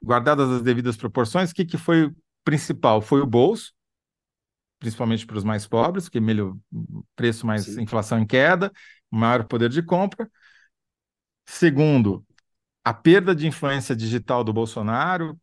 [0.03, 2.11] guardadas as devidas proporções, o que, que foi
[2.44, 3.03] principal?
[3.03, 3.73] Foi o bolso,
[4.81, 6.57] principalmente para os mais pobres, que melhor
[7.14, 7.83] preço mais Sim.
[7.83, 8.73] inflação em queda,
[9.11, 10.29] maior poder de compra.
[11.47, 12.27] Segundo,
[12.83, 15.38] a perda de influência digital do Bolsonaro,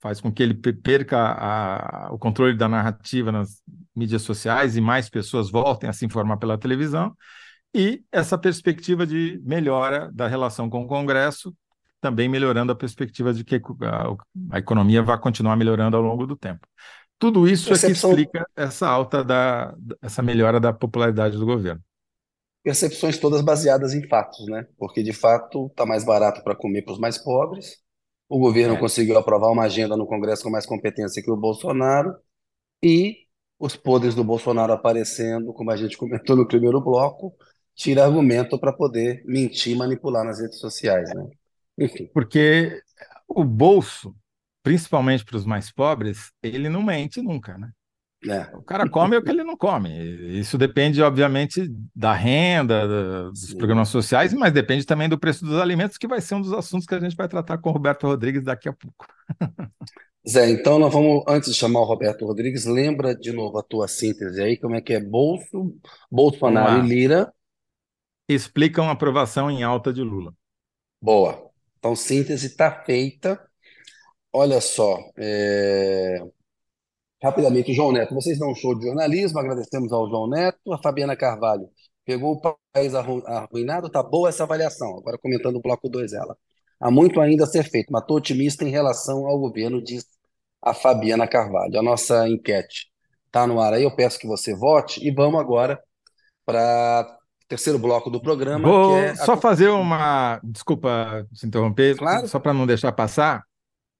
[0.00, 3.62] faz com que ele perca a, o controle da narrativa nas
[3.96, 7.16] mídias sociais e mais pessoas voltem a se informar pela televisão,
[7.74, 11.56] e essa perspectiva de melhora da relação com o Congresso,
[12.02, 16.36] também melhorando a perspectiva de que a, a economia vai continuar melhorando ao longo do
[16.36, 16.68] tempo.
[17.24, 18.10] Tudo isso Percepção...
[18.10, 21.82] é que explica essa alta da essa melhora da popularidade do governo.
[22.62, 24.66] Percepções todas baseadas em fatos, né?
[24.76, 27.78] Porque de fato está mais barato para comer para os mais pobres,
[28.28, 28.78] o governo é.
[28.78, 32.14] conseguiu aprovar uma agenda no Congresso com mais competência que o Bolsonaro
[32.82, 33.20] e
[33.58, 37.34] os poderes do Bolsonaro aparecendo, como a gente comentou no primeiro bloco,
[37.74, 41.26] tira argumento para poder mentir, manipular nas redes sociais, né?
[41.78, 42.06] Enfim.
[42.12, 42.82] Porque
[43.26, 44.14] o bolso,
[44.64, 47.70] principalmente para os mais pobres, ele não mente nunca, né?
[48.26, 48.56] É.
[48.56, 49.90] O cara come o que ele não come.
[50.40, 53.58] Isso depende, obviamente, da renda, dos Sim.
[53.58, 56.86] programas sociais, mas depende também do preço dos alimentos, que vai ser um dos assuntos
[56.86, 59.06] que a gente vai tratar com o Roberto Rodrigues daqui a pouco.
[60.26, 63.86] Zé, então nós vamos, antes de chamar o Roberto Rodrigues, lembra de novo a tua
[63.86, 65.76] síntese aí, como é que é Bolso,
[66.10, 67.30] Bolsonaro e Lira.
[68.26, 70.32] Explicam aprovação em alta de Lula.
[71.02, 71.50] Boa.
[71.78, 73.38] Então, síntese está feita.
[74.36, 76.18] Olha só, é...
[77.22, 81.16] Rapidamente, João Neto, vocês dão um show de jornalismo, agradecemos ao João Neto, a Fabiana
[81.16, 81.68] Carvalho.
[82.04, 84.98] Pegou o país arruinado, tá boa essa avaliação.
[84.98, 86.36] Agora comentando o bloco 2 ela.
[86.80, 90.04] Há muito ainda a ser feito, mas estou otimista em relação ao governo, diz
[90.60, 91.78] a Fabiana Carvalho.
[91.78, 92.88] A nossa enquete
[93.26, 95.80] está no ar aí, eu peço que você vote e vamos agora
[96.44, 98.68] para o terceiro bloco do programa.
[98.68, 99.36] Vou é só a...
[99.36, 100.40] fazer uma.
[100.42, 102.26] Desculpa se interromper, claro.
[102.26, 103.44] só para não deixar passar.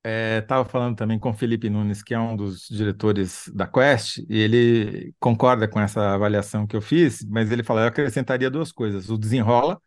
[0.05, 4.19] Estava é, falando também com o Felipe Nunes, que é um dos diretores da Quest,
[4.29, 8.71] e ele concorda com essa avaliação que eu fiz, mas ele fala: eu acrescentaria duas
[8.71, 9.09] coisas.
[9.09, 9.81] O Desenrola,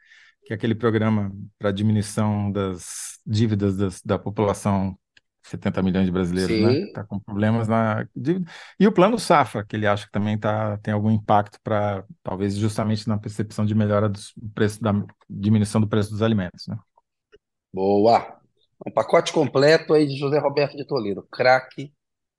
[0.44, 4.98] que é aquele programa para diminuição das dívidas das, da população,
[5.44, 6.80] 70 milhões de brasileiros, né?
[6.80, 8.50] Está com problemas na dívida.
[8.80, 12.56] E o Plano Safra, que ele acha que também tá, tem algum impacto para, talvez,
[12.56, 14.20] justamente na percepção de melhora do
[14.56, 14.94] preço, da
[15.30, 16.66] diminuição do preço dos alimentos.
[16.68, 16.76] Né?
[17.72, 18.47] Boa!
[18.86, 21.92] Um pacote completo aí de José Roberto de Toledo, craque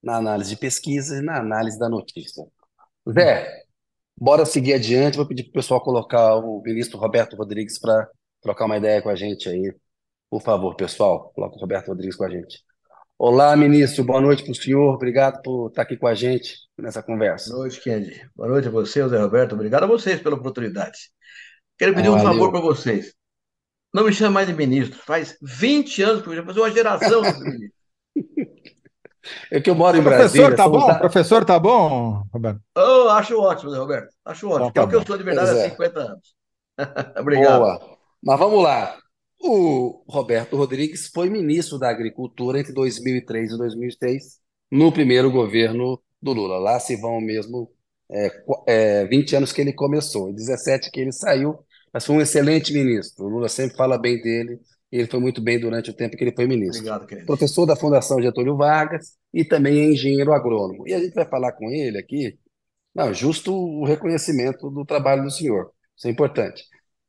[0.03, 2.45] na análise de pesquisa e na análise da notícia.
[3.11, 3.65] Zé,
[4.17, 5.17] bora seguir adiante.
[5.17, 8.09] Vou pedir para o pessoal colocar o ministro Roberto Rodrigues para
[8.41, 9.75] trocar uma ideia com a gente aí.
[10.31, 12.63] Por favor, pessoal, coloca o Roberto Rodrigues com a gente.
[13.19, 14.95] Olá, ministro, boa noite para o senhor.
[14.95, 17.51] Obrigado por estar aqui com a gente nessa conversa.
[17.51, 18.31] Boa noite, Kendi.
[18.37, 19.55] Boa noite a você, Zé Roberto.
[19.55, 20.99] Obrigado a vocês pela oportunidade.
[21.77, 23.18] Quero pedir ah, um favor para vocês.
[23.93, 24.99] Não me chama mais de ministro.
[25.05, 27.79] Faz 20 anos que eu já fazer uma geração desse ministro.
[29.51, 30.47] É que eu moro em Brasília.
[30.47, 30.87] Professor, tá bom?
[30.87, 30.95] Da...
[30.95, 32.61] Professor, tá bom, Roberto?
[32.77, 34.09] Oh, acho ótimo, né, Roberto.
[34.25, 34.69] Acho ótimo.
[34.69, 36.03] Então, tá é o que eu sou de verdade há 50 é.
[36.03, 36.35] anos.
[37.21, 37.61] Obrigado.
[37.61, 37.99] Boa.
[38.23, 38.97] Mas vamos lá.
[39.41, 44.39] O Roberto Rodrigues foi ministro da Agricultura entre 2003 e 2006,
[44.71, 46.59] no primeiro governo do Lula.
[46.59, 47.71] Lá se vão mesmo
[48.11, 48.31] é,
[48.67, 51.59] é, 20 anos que ele começou, 17 que ele saiu
[51.93, 53.25] mas foi um excelente ministro.
[53.27, 56.35] O Lula sempre fala bem dele Ele foi muito bem durante o tempo que ele
[56.35, 56.81] foi ministro.
[56.81, 57.27] Obrigado, querido.
[57.27, 60.87] Professor da Fundação Getúlio Vargas e também é engenheiro agrônomo.
[60.89, 62.39] E a gente vai falar com ele aqui,
[62.95, 65.73] não, justo o reconhecimento do trabalho do senhor.
[65.97, 66.65] Isso é importante.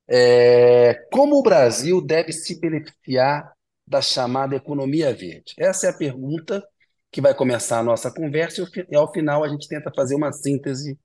[0.07, 3.53] É, como o Brasil deve se beneficiar
[3.87, 5.53] da chamada economia verde?
[5.57, 6.63] Essa é a pergunta
[7.11, 10.97] que vai começar a nossa conversa e ao final a gente tenta fazer uma síntese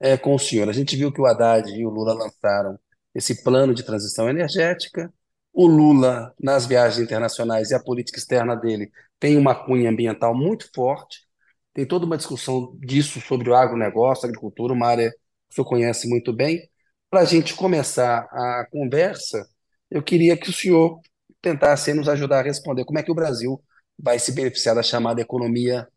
[0.00, 0.68] é, com o senhor.
[0.68, 2.78] A gente viu que o Haddad e o Lula lançaram
[3.14, 5.12] esse plano de transição energética.
[5.52, 10.70] O Lula, nas viagens internacionais e a política externa dele, tem uma cunha ambiental muito
[10.74, 11.26] forte.
[11.72, 15.16] Tem toda uma discussão disso sobre o agronegócio, agricultura, uma área que
[15.52, 16.68] o senhor conhece muito bem.
[17.08, 19.44] Para a gente começar a conversa,
[19.90, 21.00] eu queria que o senhor
[21.40, 23.62] tentasse nos ajudar a responder como é que o Brasil
[23.98, 25.88] vai se beneficiar da chamada economia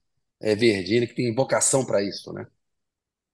[0.41, 2.45] é, verde, ele que tem vocação para isso, né?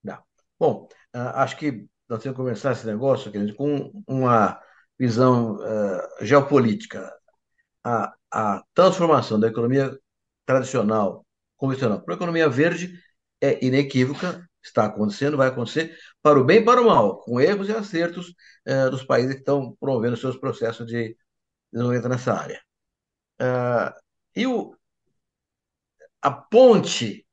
[0.03, 0.17] Não.
[0.59, 4.60] Bom, ah, acho que nós temos que começar esse negócio querido, com uma
[4.98, 7.13] visão uh, geopolítica.
[7.84, 9.98] A, a transformação da economia
[10.45, 13.00] tradicional, convencional, para a economia verde
[13.39, 17.69] é inequívoca, está acontecendo, vai acontecer, para o bem e para o mal, com erros
[17.69, 18.34] e acertos
[18.67, 21.15] uh, dos países que estão promovendo seus processos de
[21.72, 22.62] desenvolvimento nessa área.
[23.39, 23.93] Uh,
[24.36, 24.76] e o,
[26.22, 27.26] a ponte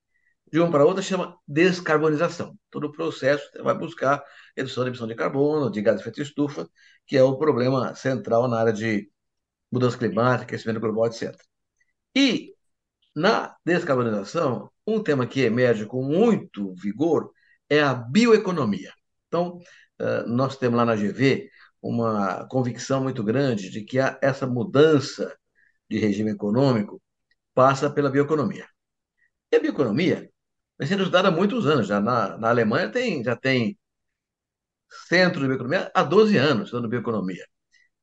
[0.52, 2.56] de uma para outra chama descarbonização.
[2.70, 4.22] Todo o processo vai buscar
[4.56, 6.68] redução da emissão de carbono, de gás de efeito estufa,
[7.06, 9.10] que é o problema central na área de
[9.70, 11.36] mudança climática, aquecimento global, etc.
[12.14, 12.54] E
[13.14, 17.30] na descarbonização, um tema que emerge com muito vigor
[17.68, 18.92] é a bioeconomia.
[19.28, 19.58] Então,
[20.26, 21.50] nós temos lá na GV
[21.82, 25.36] uma convicção muito grande de que essa mudança
[25.88, 27.00] de regime econômico
[27.54, 28.66] passa pela bioeconomia.
[29.50, 30.30] E a bioeconomia
[30.78, 31.86] vem sendo estudada há muitos anos.
[31.86, 33.78] Já na, na Alemanha tem, já tem
[35.08, 37.44] centro de bioeconomia há 12 anos estudando bioeconomia.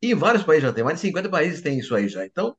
[0.01, 2.25] E em vários países já tem, mais de 50 países têm isso aí já.
[2.25, 2.55] Então,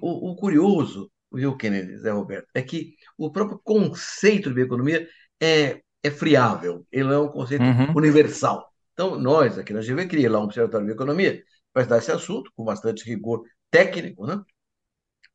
[0.00, 5.08] o, o, curioso, viu, Kennedy, Zé Roberto, é que o próprio conceito de bioeconomia
[5.40, 7.92] é, é friável, ele é um conceito uhum.
[7.96, 8.70] universal.
[8.92, 12.50] Então, nós, aqui na GV, criamos lá um observatório de bioeconomia para estudar esse assunto,
[12.54, 14.42] com bastante rigor técnico, né?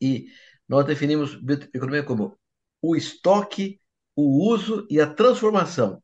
[0.02, 0.28] E
[0.68, 2.38] nós definimos bioeconomia como
[2.82, 3.80] o estoque,
[4.16, 6.02] o uso e a transformação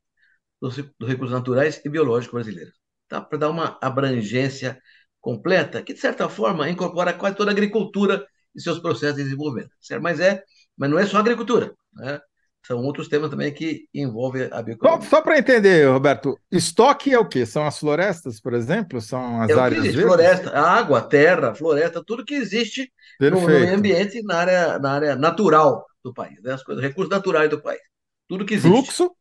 [0.62, 2.76] dos, recursos naturais e biológicos brasileiros.
[3.08, 3.20] Tá?
[3.20, 4.80] Para dar uma abrangência
[5.20, 9.72] completa, que de certa forma incorpora quase toda a agricultura e seus processos de desenvolvimento.
[9.80, 10.02] Certo?
[10.02, 10.44] Mas, é,
[10.78, 11.74] mas não é só agricultura.
[11.94, 12.20] Né?
[12.66, 15.02] São outros temas também que envolvem a bioeconomia.
[15.02, 17.44] Só, só para entender, Roberto, estoque é o quê?
[17.44, 19.02] São as florestas, por exemplo?
[19.02, 20.02] São as é áreas verdes?
[20.02, 25.16] Floresta, água, terra, floresta, tudo que existe no, no, meio ambiente na área, na área
[25.16, 26.54] natural do país, né?
[26.54, 27.82] as coisas, recursos naturais do país.
[28.28, 28.72] Tudo que existe.
[28.72, 29.12] Fluxo?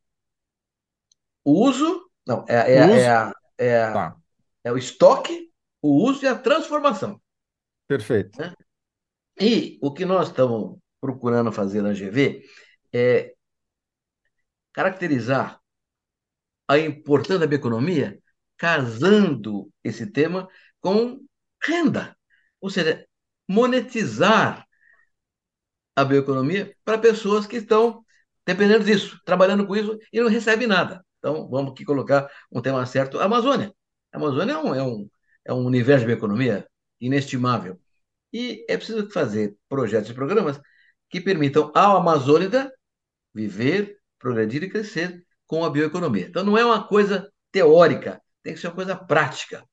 [1.51, 2.95] O uso, não, é, é, uso.
[2.95, 4.17] é, é, tá.
[4.63, 5.51] é o estoque,
[5.83, 7.21] o uso e a transformação.
[7.89, 8.39] Perfeito.
[8.39, 8.55] Né?
[9.41, 12.45] E o que nós estamos procurando fazer na GV
[12.93, 13.35] é
[14.73, 15.61] caracterizar
[16.69, 18.23] a importância da bioeconomia
[18.57, 20.49] casando esse tema
[20.81, 21.21] com
[21.61, 22.17] renda,
[22.61, 23.05] ou seja,
[23.49, 24.65] monetizar
[25.97, 28.05] a bioeconomia para pessoas que estão
[28.47, 31.05] dependendo disso, trabalhando com isso e não recebem nada.
[31.21, 33.73] Então, vamos aqui colocar um tema certo: a Amazônia.
[34.13, 35.11] A Amazônia é um, é um,
[35.45, 36.67] é um universo de bioeconomia
[37.01, 37.79] inestimável.
[38.33, 40.61] E é preciso fazer projetos e programas
[41.09, 42.73] que permitam ao amazônida
[43.35, 46.27] viver, progredir e crescer com a bioeconomia.
[46.27, 49.65] Então, não é uma coisa teórica, tem que ser uma coisa prática.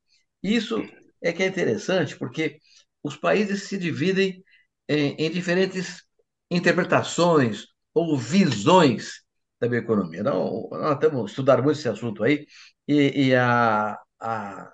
[0.43, 0.83] Isso
[1.21, 2.59] é que é interessante, porque
[3.03, 4.43] os países se dividem
[4.87, 6.03] em, em diferentes
[6.49, 9.23] interpretações ou visões
[9.59, 10.21] da bioeconomia.
[10.21, 12.45] Então, nós temos estudado muito esse assunto aí,
[12.87, 14.73] e, e a, a,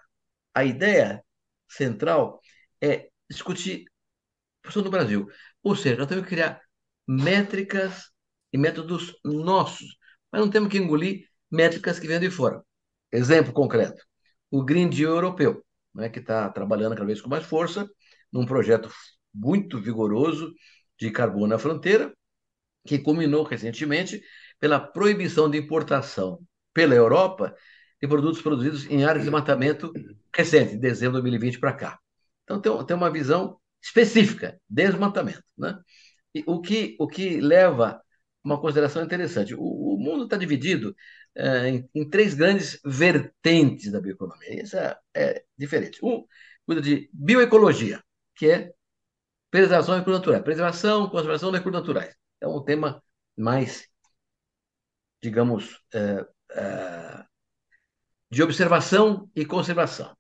[0.54, 1.24] a ideia
[1.68, 2.42] central
[2.82, 3.86] é discutir
[4.64, 5.28] a questão do Brasil.
[5.64, 6.62] Ou seja, nós temos que criar
[7.08, 8.10] métricas
[8.52, 9.98] e métodos nossos,
[10.32, 12.64] mas não temos que engolir métricas que vêm de fora.
[13.12, 14.04] Exemplo concreto:
[14.52, 17.90] o Green Deal europeu, né, que está trabalhando cada vez com mais força
[18.32, 18.90] num projeto
[19.34, 20.54] muito vigoroso
[21.00, 22.14] de carbono na fronteira,
[22.86, 24.22] que culminou recentemente
[24.64, 26.40] pela proibição de importação
[26.74, 27.54] pela Europa
[28.02, 29.92] de produtos produzidos em áreas de desmatamento
[30.34, 32.00] recente, de dezembro de 2020 para cá.
[32.46, 35.44] Então, tem, tem uma visão específica, desmatamento.
[35.58, 35.78] Né?
[36.34, 38.02] E o, que, o que leva
[38.42, 39.54] uma consideração interessante.
[39.54, 40.96] O, o mundo está dividido
[41.36, 44.64] é, em, em, três grandes vertentes da bioeconomia.
[44.64, 46.00] Isso é, é diferente.
[46.02, 46.24] Um
[46.66, 48.02] cuida de bioecologia,
[48.34, 48.72] que é
[49.52, 50.42] preservação de recursos naturais.
[50.42, 52.16] Preservação, conservação de recursos naturais.
[52.40, 53.04] É um tema
[53.36, 53.90] mais,
[55.24, 57.24] digamos, é, é,
[58.30, 60.12] de observação e conservação.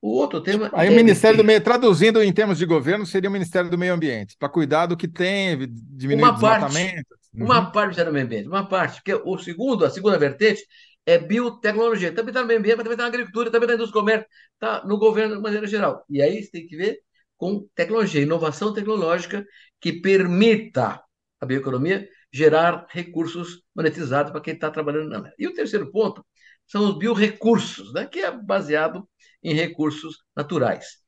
[0.00, 0.70] O outro tema.
[0.72, 0.90] Aí é...
[0.92, 4.36] o Ministério do Meio, traduzindo em termos de governo, seria o Ministério do Meio Ambiente,
[4.38, 6.94] para cuidar do que tem, diminuir uma o desmatamento.
[6.94, 7.44] Parte, uhum.
[7.44, 10.64] Uma parte do Ministério do Meio Ambiente, uma parte, porque o segundo, a segunda vertente
[11.04, 12.12] é biotecnologia.
[12.12, 14.28] Também está no meio ambiente, mas também está na agricultura, também está na indústria comércio,
[14.54, 16.04] está no governo de maneira geral.
[16.08, 17.00] E aí você tem que ver
[17.36, 19.44] com tecnologia, inovação tecnológica
[19.80, 21.02] que permita
[21.40, 25.34] a bioeconomia gerar recursos monetizados para quem está trabalhando na área.
[25.38, 26.24] E o terceiro ponto
[26.66, 29.08] são os biorecursos, né, que é baseado
[29.42, 30.98] em recursos naturais.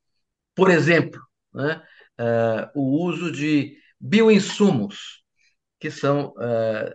[0.55, 1.21] Por exemplo,
[1.53, 1.83] né,
[2.19, 5.23] uh, o uso de bioinsumos,
[5.79, 6.95] que são uh,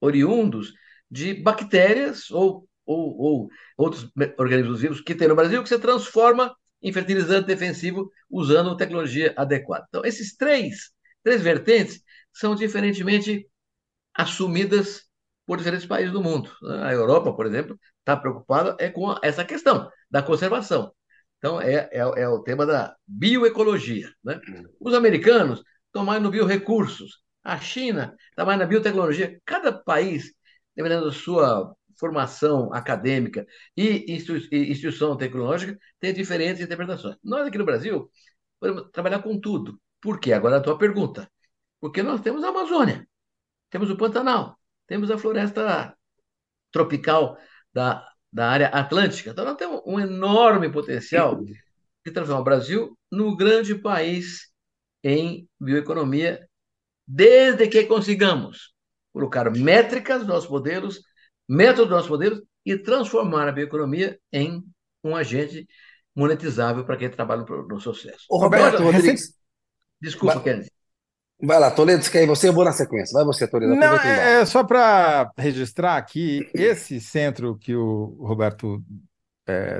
[0.00, 0.72] oriundos
[1.10, 6.54] de bactérias ou, ou, ou, outros organismos vivos que tem no Brasil, que se transforma
[6.80, 9.84] em fertilizante defensivo usando tecnologia adequada.
[9.88, 10.92] Então, esses três,
[11.24, 12.00] três vertentes
[12.38, 13.48] são diferentemente
[14.14, 15.04] assumidas
[15.44, 16.50] por diferentes países do mundo.
[16.84, 20.92] A Europa, por exemplo, está preocupada é com essa questão da conservação.
[21.38, 24.08] Então, é, é, é o tema da bioecologia.
[24.24, 24.40] Né?
[24.80, 27.20] Os americanos estão mais no biorecursos.
[27.42, 29.40] A China está mais na biotecnologia.
[29.44, 30.32] Cada país,
[30.76, 33.44] dependendo da sua formação acadêmica
[33.76, 37.16] e instituição tecnológica, tem diferentes interpretações.
[37.22, 38.10] Nós aqui no Brasil
[38.60, 39.80] podemos trabalhar com tudo.
[40.00, 40.32] Por quê?
[40.32, 41.28] Agora a tua pergunta.
[41.80, 43.06] Porque nós temos a Amazônia,
[43.70, 45.96] temos o Pantanal, temos a floresta
[46.70, 47.38] tropical
[47.72, 49.30] da, da área atlântica.
[49.30, 54.50] Então, nós temos um enorme potencial de transformar o Brasil no grande país
[55.02, 56.48] em bioeconomia,
[57.06, 58.74] desde que consigamos
[59.12, 61.00] colocar métricas nos nossos modelos,
[61.48, 64.62] métodos dos nossos modelos e transformar a bioeconomia em
[65.02, 65.66] um agente
[66.14, 68.26] monetizável para quem trabalha no sucesso.
[68.28, 69.34] Ô, Roberto, Rodrigues.
[70.00, 70.70] Desculpa, Kennedy.
[71.40, 73.14] Vai lá, Toledo, que aí você, eu vou na sequência.
[73.14, 73.74] Vai você, Toledo.
[73.74, 78.82] Não, é, é só para registrar aqui, esse centro que o Roberto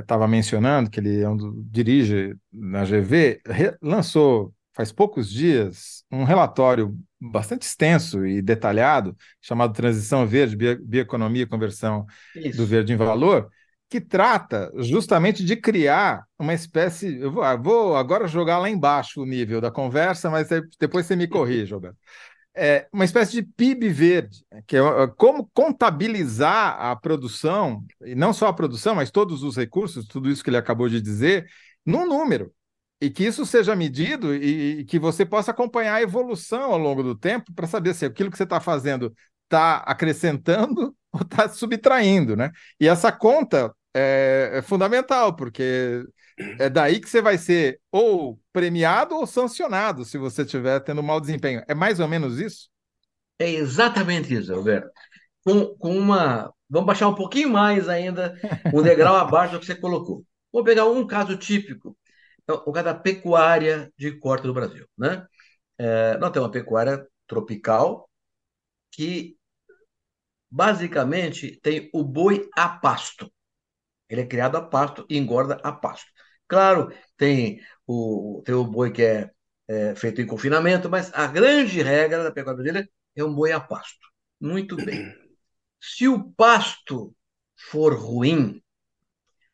[0.00, 5.28] estava é, mencionando, que ele é um do, dirige na GV, re, lançou faz poucos
[5.28, 12.06] dias um relatório bastante extenso e detalhado, chamado Transição Verde, Bioeconomia e Conversão
[12.36, 12.56] Isso.
[12.56, 13.50] do Verde em Valor,
[13.88, 17.18] que trata justamente de criar uma espécie.
[17.18, 21.16] Eu vou, eu vou, agora jogar lá embaixo o nível da conversa, mas depois você
[21.16, 21.96] me corrige, Roberto.
[22.54, 28.32] É uma espécie de PIB verde, que é, é como contabilizar a produção, e não
[28.32, 31.46] só a produção, mas todos os recursos, tudo isso que ele acabou de dizer,
[31.86, 32.52] num número.
[33.00, 37.02] E que isso seja medido e, e que você possa acompanhar a evolução ao longo
[37.02, 39.14] do tempo para saber se aquilo que você está fazendo
[39.44, 42.50] está acrescentando ou está subtraindo, né?
[42.80, 46.04] E essa conta é, é fundamental, porque
[46.58, 51.20] é daí que você vai ser ou premiado ou sancionado se você estiver tendo mau
[51.20, 51.62] desempenho.
[51.66, 52.68] É mais ou menos isso?
[53.38, 54.90] É exatamente isso, Alberto.
[55.44, 56.52] Com, com uma.
[56.70, 58.38] Vamos baixar um pouquinho mais ainda,
[58.72, 60.24] um degrau abaixo do que você colocou.
[60.52, 61.96] Vou pegar um caso típico,
[62.46, 64.86] é o caso da pecuária de corte do Brasil.
[64.96, 65.26] Né?
[65.78, 68.08] É, nós temos uma pecuária tropical
[68.92, 69.36] que
[70.50, 73.30] basicamente tem o boi a pasto.
[74.08, 76.10] Ele é criado a pasto e engorda a pasto.
[76.46, 79.30] Claro, tem o, tem o boi que é,
[79.68, 83.60] é feito em confinamento, mas a grande regra da pecuária brasileira é um boi a
[83.60, 84.08] pasto.
[84.40, 85.14] Muito bem.
[85.80, 87.14] Se o pasto
[87.56, 88.62] for ruim,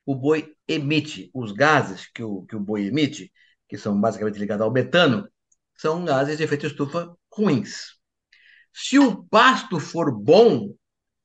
[0.07, 3.33] o boi emite os gases que o, que o boi emite,
[3.69, 5.29] que são basicamente ligados ao metano,
[5.77, 7.97] são gases de efeito estufa ruins.
[8.73, 10.75] Se o pasto for bom,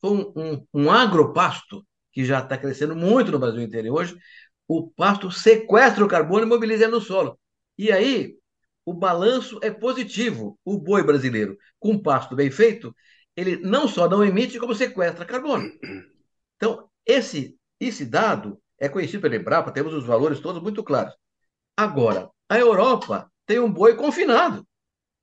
[0.04, 4.18] um, um, um agropasto, que já está crescendo muito no Brasil inteiro hoje,
[4.68, 7.39] o pasto sequestra o carbono e mobiliza ele no solo.
[7.78, 8.36] E aí,
[8.86, 10.60] o balanço é positivo.
[10.64, 12.95] O boi brasileiro, com pasto bem feito,
[13.36, 15.72] ele não só não emite, como sequestra carbono.
[16.55, 21.14] Então, esse, esse dado é conhecido pela Embrapa, temos os valores todos muito claros.
[21.78, 24.68] Agora, a Europa tem um boi confinado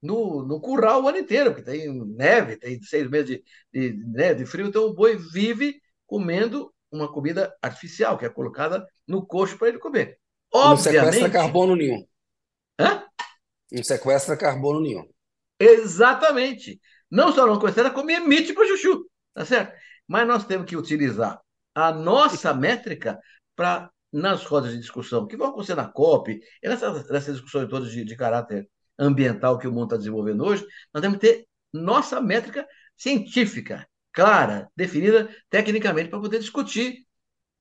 [0.03, 4.35] no, no curral o ano inteiro, porque tem neve, tem seis meses de, de, de,
[4.35, 9.59] de frio, então o boi vive comendo uma comida artificial, que é colocada no coxo
[9.59, 10.19] para ele comer.
[10.53, 12.07] Obviamente, não sequestra carbono nenhum.
[12.79, 13.05] Hã?
[13.73, 15.09] Não sequestra carbono nenhum.
[15.59, 16.81] Exatamente.
[17.11, 19.09] Não só não sequestra, como emite para o chuchu.
[19.35, 19.77] Tá certo?
[20.07, 21.41] Mas nós temos que utilizar
[21.75, 23.19] a nossa métrica
[23.55, 27.91] para, nas rodas de discussão, que vão acontecer na COP, e nessas, nessas discussões todas
[27.91, 28.69] de, de caráter
[28.99, 32.67] ambiental que o mundo está desenvolvendo hoje, nós temos que ter nossa métrica
[32.97, 33.87] científica,
[34.17, 37.07] clara, definida tecnicamente, para poder discutir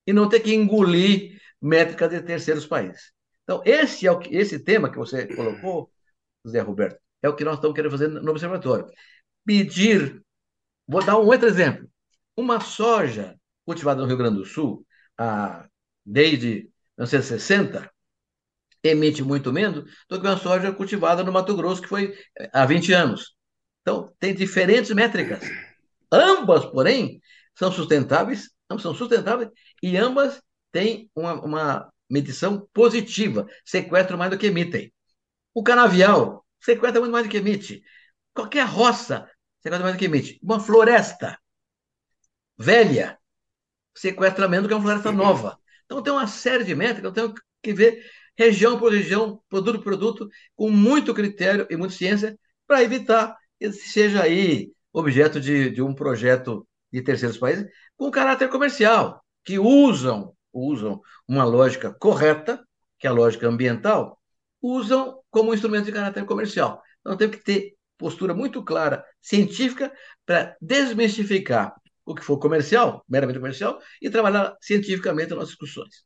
[0.08, 3.12] e não ter que engolir métricas de terceiros países.
[3.43, 5.91] Então, esse, é o, esse tema que você colocou,
[6.47, 8.88] Zé Roberto, é o que nós estamos querendo fazer no observatório.
[9.45, 10.24] Pedir,
[10.88, 11.89] vou dar um outro exemplo.
[12.38, 13.36] Uma soja
[13.66, 14.86] cultivada no Rio Grande do Sul,
[15.18, 15.68] a,
[16.06, 17.91] desde 1960,
[18.82, 22.66] emite muito menos do que uma soja cultivada no Mato Grosso, que foi eh, há
[22.66, 23.36] 20 anos.
[23.82, 25.43] Então, tem diferentes métricas.
[26.12, 27.22] Ambas, porém,
[27.56, 29.49] são sustentáveis, não são sustentáveis,
[29.82, 30.41] e ambas
[30.72, 34.93] têm uma, uma medição positiva, sequestram mais do que emitem.
[35.53, 37.84] O canavial sequestra muito mais do que emite.
[38.34, 39.30] Qualquer roça
[39.62, 40.39] sequestra mais do que emite.
[40.43, 41.39] Uma floresta
[42.58, 43.18] velha
[43.93, 45.58] sequestra menos do que uma floresta nova.
[45.86, 48.03] Então tem uma série de métricas, eu tenho que ver
[48.38, 52.38] região por região, produto por produto, com muito critério e muita ciência,
[52.68, 57.68] para evitar que seja aí objeto de, de um projeto de terceiros países
[57.98, 62.66] com caráter comercial, que usam, usam uma lógica correta,
[62.98, 64.18] que é a lógica ambiental,
[64.62, 66.82] usam como instrumento de caráter comercial.
[67.02, 69.91] Então tem que ter postura muito clara, científica,
[70.26, 71.76] para desmistificar
[72.06, 76.06] o que for comercial, meramente comercial, e trabalhar cientificamente nas discussões.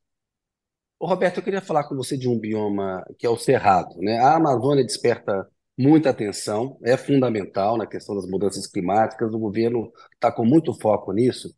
[1.00, 3.96] Roberto, eu queria falar com você de um bioma que é o Cerrado.
[4.00, 4.18] Né?
[4.18, 5.48] A Amazônia desperta
[5.80, 11.13] muita atenção, é fundamental na questão das mudanças climáticas, o governo está com muito foco
[11.13, 11.55] nisso.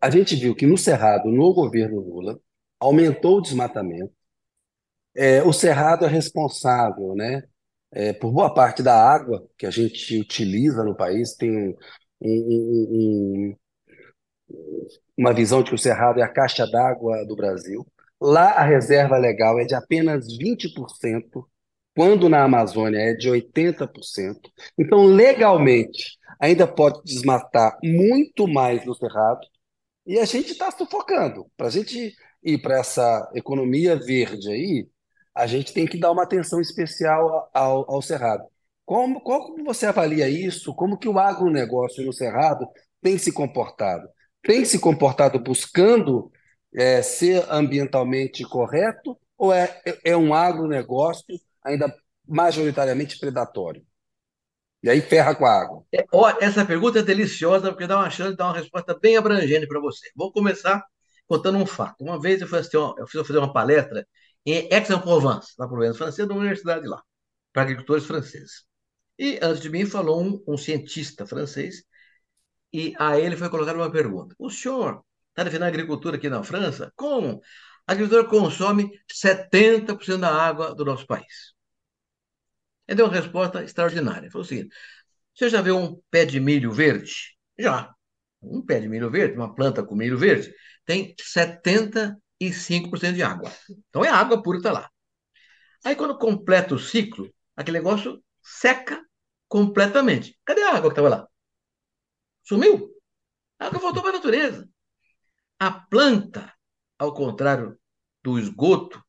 [0.00, 2.38] A gente viu que no Cerrado, no governo Lula,
[2.78, 4.12] aumentou o desmatamento.
[5.14, 7.42] É, o Cerrado é responsável né,
[7.90, 11.76] é, por boa parte da água que a gente utiliza no país, tem um,
[12.20, 13.56] um,
[15.16, 17.84] uma visão de que o Cerrado é a caixa d'água do Brasil.
[18.20, 21.44] Lá a reserva legal é de apenas 20%,
[21.94, 24.50] quando na Amazônia é de 80%.
[24.78, 29.40] Então, legalmente, ainda pode desmatar muito mais no Cerrado,
[30.06, 31.46] e a gente está sufocando.
[31.56, 34.88] Para a gente ir para essa economia verde aí,
[35.34, 38.44] a gente tem que dar uma atenção especial ao, ao Cerrado.
[38.84, 40.74] Como, como você avalia isso?
[40.74, 42.66] Como que o agronegócio no Cerrado
[43.00, 44.08] tem se comportado?
[44.42, 46.30] Tem se comportado buscando
[46.74, 51.94] é, ser ambientalmente correto ou é, é um agronegócio ainda
[52.26, 53.84] majoritariamente predatório?
[54.82, 55.84] E aí ferra com a água.
[55.94, 59.16] É, ó, essa pergunta é deliciosa porque dá uma chance de dar uma resposta bem
[59.16, 60.10] abrangente para você.
[60.16, 60.84] Vou começar
[61.26, 62.02] contando um fato.
[62.02, 64.06] Uma vez eu fui, uma, eu fui fazer uma palestra
[64.44, 67.00] em Aix-en-Provence, na Província Francesa, numa universidade lá,
[67.52, 68.64] para agricultores franceses.
[69.18, 71.84] E antes de mim falou um, um cientista francês,
[72.72, 76.42] e a ele foi colocada uma pergunta: O senhor está defendendo a agricultura aqui na
[76.42, 76.92] França?
[76.96, 77.40] Como?
[77.86, 81.51] A agricultura consome 70% da água do nosso país.
[82.86, 84.30] Ele deu uma resposta extraordinária.
[84.30, 84.74] Falou o seguinte:
[85.34, 87.36] Você já viu um pé de milho verde?
[87.58, 87.94] Já.
[88.42, 90.52] Um pé de milho verde, uma planta com milho verde,
[90.84, 93.52] tem 75% de água.
[93.88, 94.90] Então é água pura está lá.
[95.84, 99.04] Aí quando completa o ciclo, aquele negócio seca
[99.48, 100.38] completamente.
[100.44, 101.28] Cadê a água que estava lá?
[102.42, 102.90] Sumiu.
[103.58, 104.68] A água voltou para a natureza.
[105.58, 106.52] A planta,
[106.98, 107.78] ao contrário
[108.22, 109.02] do esgoto,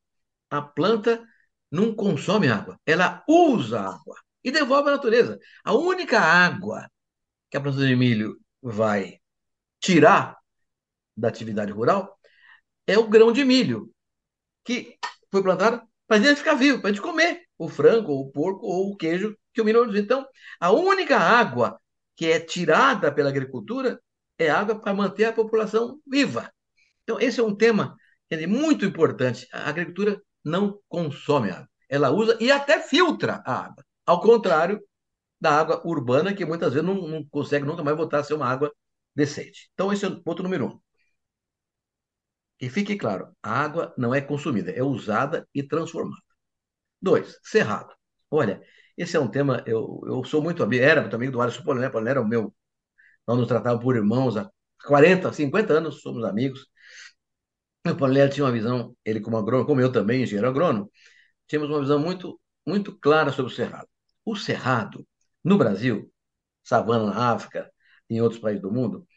[0.50, 1.24] a planta
[1.74, 5.40] não consome água, ela usa água e devolve à natureza.
[5.64, 6.88] A única água
[7.50, 9.20] que a planta de milho vai
[9.80, 10.38] tirar
[11.18, 12.16] da atividade rural
[12.86, 13.92] é o grão de milho,
[14.64, 14.98] que
[15.32, 18.66] foi plantado para gente ficar vivo, para a gente comer o frango, ou o porco,
[18.66, 20.00] ou o queijo que o milho produz.
[20.00, 20.28] Então,
[20.60, 21.80] a única água
[22.16, 24.00] que é tirada pela agricultura
[24.38, 26.54] é água para manter a população viva.
[27.04, 27.98] Então, esse é um tema
[28.30, 29.48] é muito importante.
[29.52, 31.70] A agricultura não consome água.
[31.90, 33.86] Ela usa e até filtra a água.
[34.06, 34.82] Ao contrário
[35.40, 38.48] da água urbana, que muitas vezes não, não consegue nunca mais voltar a ser uma
[38.48, 38.74] água
[39.16, 39.70] decente.
[39.74, 40.80] Então, esse é o ponto número um.
[42.60, 46.22] E fique claro, a água não é consumida, é usada e transformada.
[47.02, 47.94] Dois, cerrado.
[48.32, 48.62] Olha,
[48.98, 51.90] esse é um tema, eu, eu sou muito amigo, era muito amigo do Alisson Poliné,
[51.90, 52.56] Poliné era o meu,
[53.28, 54.50] nós nos tratávamos por irmãos há
[54.86, 56.68] 40, 50 anos, somos amigos.
[57.86, 60.92] O Poliné tinha uma visão, ele como agrônomo, como eu também, engenheiro agrônomo,
[61.48, 63.88] tínhamos uma visão muito, muito clara sobre o cerrado.
[64.26, 65.08] O cerrado,
[65.44, 66.12] no Brasil,
[66.64, 67.72] savana na África,
[68.10, 69.08] em outros países do mundo,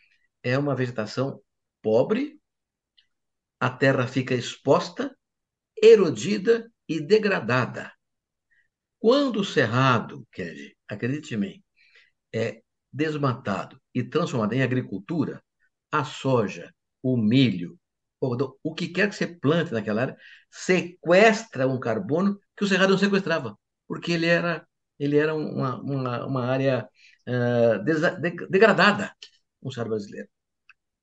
[0.43, 1.41] é uma vegetação
[1.83, 2.41] pobre,
[3.61, 5.17] a terra fica exposta,
[5.81, 7.93] erodida e degradada.
[8.99, 11.65] Quando o cerrado, Kelly, acredite em mim,
[12.35, 12.63] é
[12.93, 15.43] desmatado e transformado em agricultura,
[15.91, 17.79] a soja, o milho,
[18.21, 20.17] o que quer que você plante naquela área,
[20.51, 24.67] sequestra um carbono que o cerrado não sequestrava, porque ele era,
[24.99, 26.89] ele era uma, uma, uma área
[27.29, 29.13] uh, degradada,
[29.63, 30.29] um cerrado brasileiro.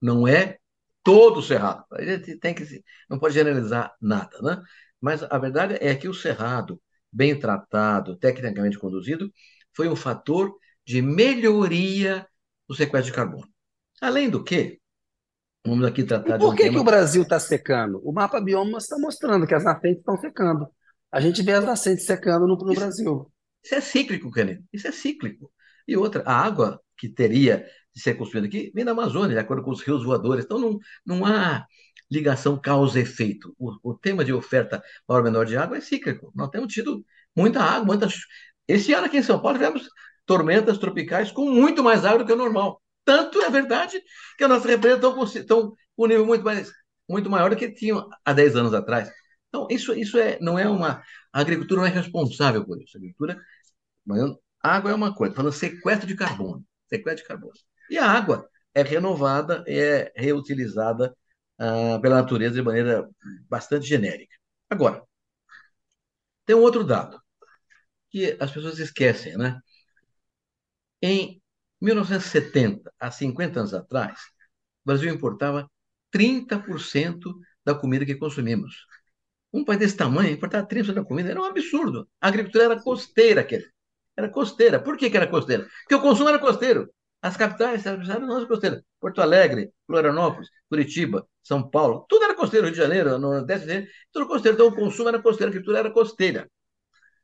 [0.02, 0.58] Não é
[1.04, 1.86] todo o cerrado.
[1.92, 2.64] A gente tem que
[3.10, 4.62] não pode generalizar nada, né?
[5.02, 9.32] Mas a verdade é que o cerrado bem tratado, tecnicamente conduzido,
[9.76, 10.54] foi um fator
[10.86, 12.28] de melhoria
[12.68, 13.48] do sequestro de carbono.
[14.02, 14.82] Além do que,
[15.66, 16.76] Vamos aqui tratar e por um que, tema...
[16.76, 18.02] que o Brasil está secando?
[18.04, 20.68] O mapa biomas está mostrando que as nascentes estão secando.
[21.12, 23.32] A gente vê as nascentes secando no, no Brasil.
[23.64, 24.64] Isso é cíclico, Kennedy.
[24.74, 25.52] Isso é cíclico.
[25.88, 29.64] E outra, a água que teria de ser consumida aqui vem da Amazônia, de acordo
[29.64, 30.44] com os rios voadores.
[30.44, 31.66] Então não, não há
[32.12, 33.56] ligação causa-efeito.
[33.58, 36.32] O, o, tema de oferta maior ou menor de água é cíclico.
[36.36, 37.06] Nós temos tido
[37.36, 38.08] muita água, muita.
[38.68, 39.88] Esse ano aqui em São Paulo tivemos
[40.26, 42.83] tormentas tropicais com muito mais água do que o normal.
[43.06, 44.02] Tanto é verdade
[44.38, 44.96] que a nossa represa
[45.36, 46.72] estão com um nível muito, mais,
[47.10, 49.12] muito maior do que tinham há 10 anos atrás.
[49.50, 51.04] Então, isso, isso é, não é uma.
[51.32, 52.98] A agricultura não é responsável por isso.
[52.98, 53.40] A agricultura.
[54.62, 56.66] Água é uma coisa, falando sequestro de carbono.
[56.88, 57.54] Sequestro de carbono.
[57.90, 61.16] E a água é renovada, é reutilizada
[61.60, 63.08] ah, pela natureza de maneira
[63.50, 64.36] bastante genérica.
[64.70, 65.04] Agora,
[66.46, 67.22] tem um outro dado
[68.10, 69.60] que as pessoas esquecem, né?
[71.02, 71.43] Em
[71.84, 74.18] 1970, há 50 anos atrás,
[74.86, 75.70] o Brasil importava
[76.10, 78.86] 30% da comida que consumimos.
[79.52, 82.08] Um país desse tamanho importar 30% da comida era um absurdo.
[82.22, 83.66] A agricultura era costeira, aquele.
[84.16, 84.80] Era costeira.
[84.80, 85.68] Por que, que era costeira?
[85.84, 86.90] Porque o consumo era costeiro.
[87.22, 88.84] As capitais eram nossa costeira.
[89.00, 92.68] Porto Alegre, Florianópolis, Curitiba, São Paulo, tudo era costeiro.
[92.68, 94.56] Rio de Janeiro, Nordeste, tudo costeiro.
[94.56, 96.50] Então o consumo era costeiro, a agricultura era costeira.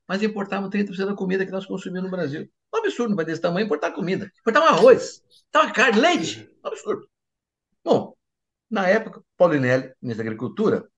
[0.09, 2.49] Mas importavam 30% da comida que nós consumimos no Brasil.
[2.73, 4.31] Um absurdo, mas desse tamanho, importar comida.
[4.39, 6.49] Importar um arroz, importar carne, leite.
[6.65, 7.07] Um absurdo.
[7.83, 8.15] Bom,
[8.67, 10.89] na época, Paulinelli, ministro da Agricultura,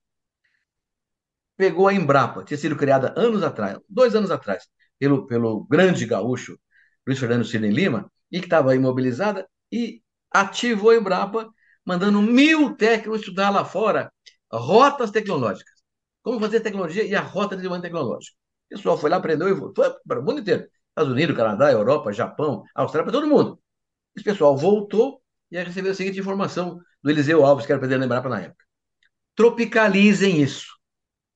[1.57, 4.65] pegou a Embrapa, tinha sido criada anos atrás, dois anos atrás,
[4.97, 6.57] pelo, pelo grande gaúcho
[7.05, 10.01] Luiz Fernando Sidney Lima, e que estava imobilizada, e
[10.31, 11.53] ativou a Embrapa,
[11.85, 14.09] mandando mil técnicos estudar lá fora
[14.49, 15.81] rotas tecnológicas.
[16.23, 18.40] Como fazer tecnologia e a rota de desenvolvimento tecnológico.
[18.71, 20.67] O pessoal foi lá, aprendeu e foi para o mundo inteiro.
[20.89, 23.59] Estados Unidos, Canadá, Europa, Japão, Austrália, para todo mundo.
[24.15, 27.99] Esse pessoal voltou e aí recebeu a seguinte informação do Eliseu Alves, que era presidente
[27.99, 28.65] da Embrapa na época.
[29.35, 30.67] Tropicalizem isso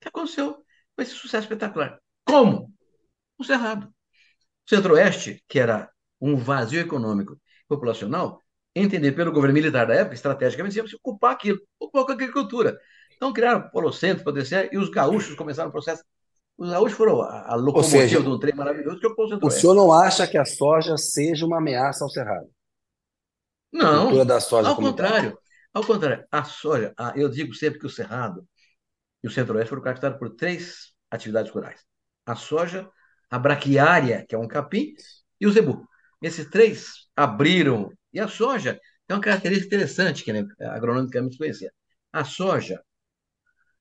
[0.00, 0.54] que aconteceu
[0.94, 1.98] com esse sucesso espetacular.
[2.24, 2.72] Como?
[3.38, 3.86] O Cerrado.
[3.86, 8.42] O Centro-Oeste, que era um vazio econômico populacional,
[8.74, 12.78] entender pelo governo militar da época, estrategicamente, se ocupar aquilo, ocupar com a agricultura.
[13.14, 16.02] Então criaram polocentro, poder e os gaúchos começaram o processo.
[16.58, 19.50] Os gaúchos foram a, a locomotiva de um trem maravilhoso que ocupou o centro O
[19.50, 22.48] senhor não acha que a soja seja uma ameaça ao Cerrado?
[23.72, 25.38] Não, da soja ao contrário.
[25.74, 28.46] Ao contrário, a soja, a, eu digo sempre que o Cerrado
[29.22, 31.84] e o Centro-Oeste foram caracterizados por três atividades rurais:
[32.24, 32.88] a soja,
[33.30, 34.94] a braquiária, que é um capim,
[35.40, 35.86] e o zebu.
[36.22, 37.90] Esses três abriram.
[38.12, 41.70] E a soja é uma característica interessante que né, agronomicamente conhecia.
[42.12, 42.82] A soja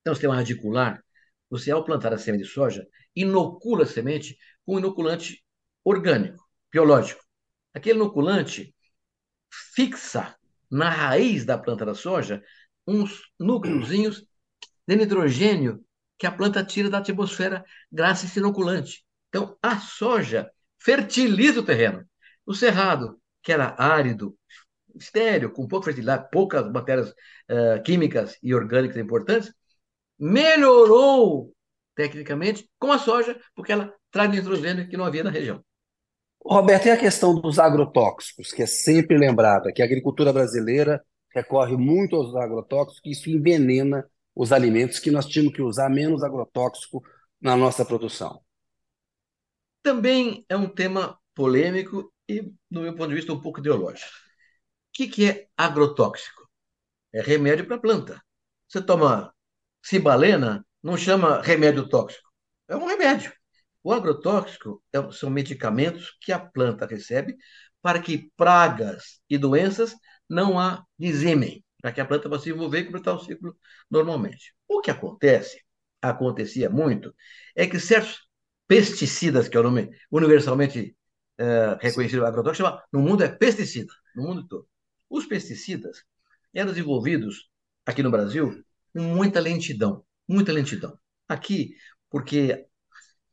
[0.04, 1.02] tem um sistema radicular.
[1.50, 5.44] Você, ao plantar a semente de soja, inocula a semente com inoculante
[5.84, 7.24] orgânico, biológico.
[7.74, 8.76] Aquele inoculante
[9.74, 10.36] fixa
[10.70, 12.44] na raiz da planta da soja
[12.88, 14.26] uns núcleozinhos
[14.88, 15.84] de nitrogênio
[16.18, 19.06] que a planta tira da atmosfera graças a esse inoculante.
[19.30, 22.08] Então, a soja fertiliza o terreno.
[22.46, 24.38] O cerrado, que era árido,
[24.96, 29.54] estéreo, com pouca fertilidade, poucas matérias uh, químicas e orgânicas importantes,
[30.18, 31.54] melhorou
[31.96, 35.64] tecnicamente com a soja, porque ela traz nitrogênio que não havia na região.
[36.44, 41.04] Roberto, e a questão dos agrotóxicos, que é sempre lembrada, que a agricultura brasileira
[41.34, 46.24] recorre muito aos agrotóxicos, que isso envenena os alimentos que nós tínhamos que usar menos
[46.24, 47.04] agrotóxico
[47.42, 48.42] na nossa produção.
[49.82, 54.10] Também é um tema polêmico e, do meu ponto de vista, um pouco ideológico.
[54.10, 56.48] O que, que é agrotóxico?
[57.14, 58.22] É remédio para planta.
[58.68, 59.35] Você toma
[59.86, 62.28] cibalena, não chama remédio tóxico.
[62.68, 63.32] É um remédio.
[63.84, 67.38] O agrotóxico é, são medicamentos que a planta recebe
[67.84, 69.94] para que pragas e doenças
[70.28, 73.56] não a dizimem para que a planta possa se envolver e completar o ciclo
[73.92, 74.56] normalmente.
[74.68, 75.62] O que acontece,
[76.02, 77.14] acontecia muito,
[77.56, 78.28] é que certos
[78.68, 80.98] pesticidas, que é o nome universalmente
[81.38, 84.68] é, reconhecido agrotóxico, no mundo é pesticida, no mundo todo.
[85.08, 86.04] Os pesticidas
[86.52, 87.48] eram desenvolvidos
[87.86, 88.66] aqui no Brasil
[88.96, 90.98] muita lentidão, muita lentidão.
[91.28, 91.76] Aqui,
[92.10, 92.66] porque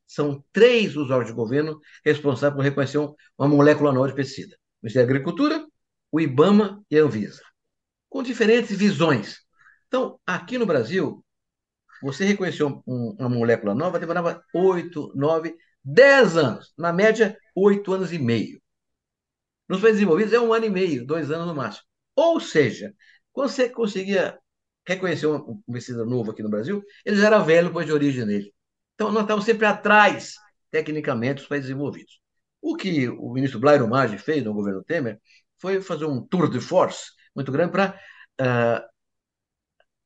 [0.06, 4.56] são três os órgãos de governo responsáveis por reconhecer uma molécula nova de pesticida.
[4.56, 5.66] O Ministério da Agricultura,
[6.10, 7.42] o IBAMA e a Anvisa
[8.12, 9.38] com diferentes visões.
[9.88, 11.24] Então, aqui no Brasil,
[12.02, 16.74] você reconheceu um, uma molécula nova, demorava 8, 9, 10 anos.
[16.76, 18.60] Na média, 8 anos e meio.
[19.66, 21.86] Nos países desenvolvidos é um ano e meio, dois anos no máximo.
[22.14, 22.94] Ou seja,
[23.32, 24.38] quando você conseguia
[24.86, 28.52] reconhecer um, pesquisa novo aqui no Brasil, ele já era velho, pois de origem dele.
[28.94, 30.34] Então, nós estávamos sempre atrás,
[30.70, 32.20] tecnicamente, dos países desenvolvidos.
[32.60, 35.18] O que o ministro Blairo Maggi fez no governo Temer
[35.60, 37.98] foi fazer um tour de force muito grande para
[38.40, 38.84] uh,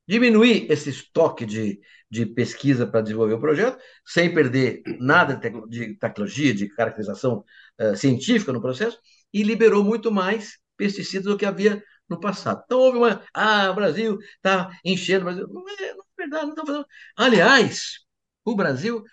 [0.09, 5.99] diminuir esse estoque de, de pesquisa para desenvolver o projeto, sem perder nada de, de
[5.99, 7.45] tecnologia, de caracterização
[7.81, 8.99] uh, científica no processo,
[9.33, 12.63] e liberou muito mais pesticidas do que havia no passado.
[12.65, 13.23] Então houve uma.
[13.35, 15.49] Ah, o Brasil está enchendo o Brasil.
[15.49, 16.87] Não é, não é verdade, não está fazendo.
[17.17, 18.01] Aliás,
[18.45, 19.05] o Brasil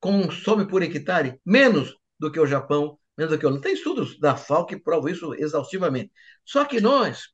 [0.00, 3.62] consome por hectare menos do que o Japão, menos do que o Holanda.
[3.62, 6.12] Tem estudos da FAO que provam isso exaustivamente.
[6.44, 7.28] Só que nós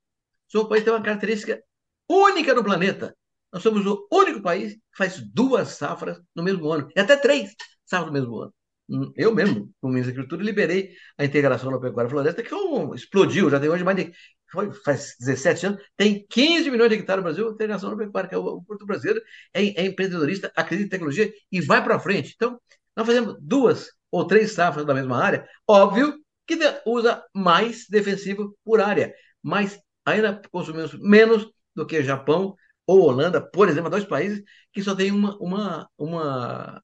[0.48, 1.62] somos um país que tem uma característica
[2.08, 3.16] única no planeta.
[3.52, 7.54] Nós somos o único país que faz duas safras no mesmo ano, e até três
[7.84, 8.54] safras no mesmo ano.
[8.88, 12.54] Hum, eu mesmo, com minha agricultura, liberei a integração na pecuária floresta, que
[12.94, 14.12] explodiu, já tem hoje mais de.
[14.50, 18.34] Foi, faz 17 anos, tem 15 milhões de hectares no Brasil, integração na pecuária, que
[18.34, 19.20] é o Porto Brasileiro
[19.52, 22.32] é, é empreendedorista, acredita em tecnologia e vai para frente.
[22.36, 22.60] Então,
[22.96, 26.14] nós fazemos duas ou três safras da mesma área, óbvio
[26.46, 32.54] que usa mais defensivo por área, mas ainda consumimos menos do que Japão
[32.86, 34.42] ou Holanda, por exemplo, dois países
[34.72, 36.82] que só tem uma, uma, uma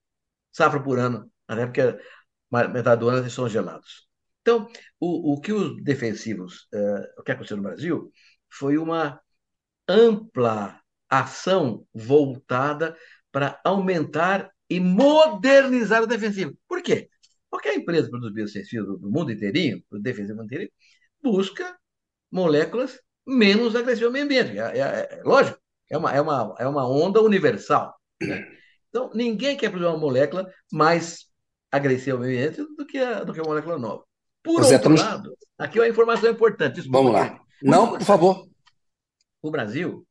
[0.51, 1.81] safra por ano, até porque
[2.51, 4.07] metade do ano eles são gelados.
[4.43, 4.67] Então,
[4.99, 8.11] o, o que os defensivos, uh, o que aconteceu no Brasil,
[8.51, 9.21] foi uma
[9.87, 12.95] ampla ação voltada
[13.31, 16.57] para aumentar e modernizar o defensivo.
[16.67, 17.09] Por quê?
[17.49, 20.71] Porque a empresa produz biodefensivos do mundo inteirinho, o defensivo inteirinho,
[21.21, 21.77] busca
[22.31, 24.57] moléculas menos agressivas ao meio ambiente.
[24.57, 25.57] É, é, é, lógico,
[25.89, 27.95] é uma, é, uma, é uma onda universal.
[28.21, 28.45] Né?
[28.89, 31.27] Então, ninguém quer produzir uma molécula mais
[31.71, 34.03] agressiva ao meio ambiente do que a, do que a molécula nova.
[34.43, 35.01] Por José, outro estamos...
[35.01, 36.75] lado, aqui uma informação importante.
[36.75, 37.41] Desculpa, Vamos lá.
[37.61, 38.47] Não, por favor.
[39.41, 40.05] O Brasil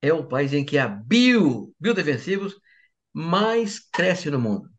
[0.00, 2.56] é o país em que a bio, biodefensivos
[3.12, 4.70] mais cresce no mundo.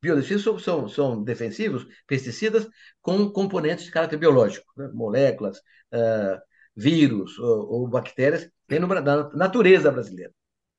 [0.00, 2.68] Biodefensivos são, são defensivos, pesticidas,
[3.00, 4.88] com componentes de caráter biológico, né?
[4.92, 5.58] moléculas,
[5.92, 6.40] uh,
[6.76, 10.32] vírus ou, ou bactérias, tem no, na natureza brasileira.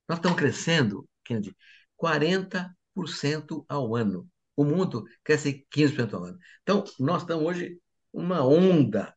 [0.08, 1.56] Nós estamos crescendo, Kennedy,
[1.98, 4.28] 40% ao ano.
[4.60, 6.38] O mundo cresce 15% ao ano.
[6.64, 7.80] Então, nós estamos hoje
[8.12, 9.16] uma onda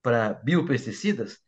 [0.00, 1.40] para biopesticidas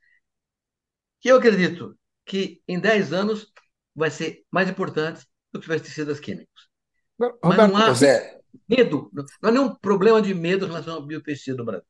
[1.21, 3.53] que eu acredito que em 10 anos
[3.95, 6.69] vai ser mais importante do que pesticidas químicos.
[7.17, 11.07] Roberto, Mas não há José, medo, não há nenhum problema de medo em relação ao
[11.07, 11.87] biopesticida no Brasil.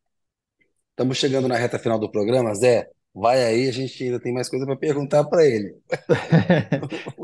[0.90, 2.90] Estamos chegando na reta final do programa, Zé.
[3.14, 5.74] Vai aí, a gente ainda tem mais coisa para perguntar para ele.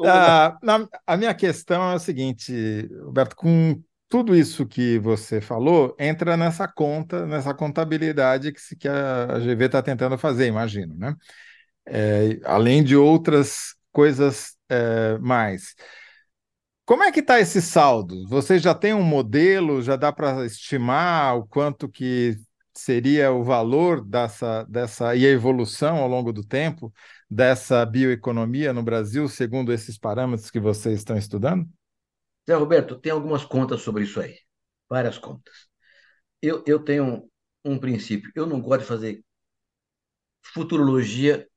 [0.03, 3.85] a, ah, na, a minha questão é o seguinte, Roberto, com
[4.15, 9.65] tudo isso que você falou, entra nessa conta, nessa contabilidade que, se, que a GV
[9.65, 11.17] está tentando fazer, imagino, né?
[11.85, 15.75] É, além de outras coisas é, mais.
[16.85, 18.29] Como é que está esse saldo?
[18.29, 22.37] Você já tem um modelo, já dá para estimar o quanto que
[22.73, 26.93] seria o valor dessa, dessa e a evolução ao longo do tempo
[27.29, 31.69] dessa bioeconomia no Brasil, segundo esses parâmetros que vocês estão estudando?
[32.49, 34.39] Zé Roberto, tem algumas contas sobre isso aí,
[34.89, 35.69] várias contas.
[36.43, 37.31] Eu, eu tenho um,
[37.75, 39.25] um princípio, eu não gosto de fazer
[40.43, 41.49] futurologia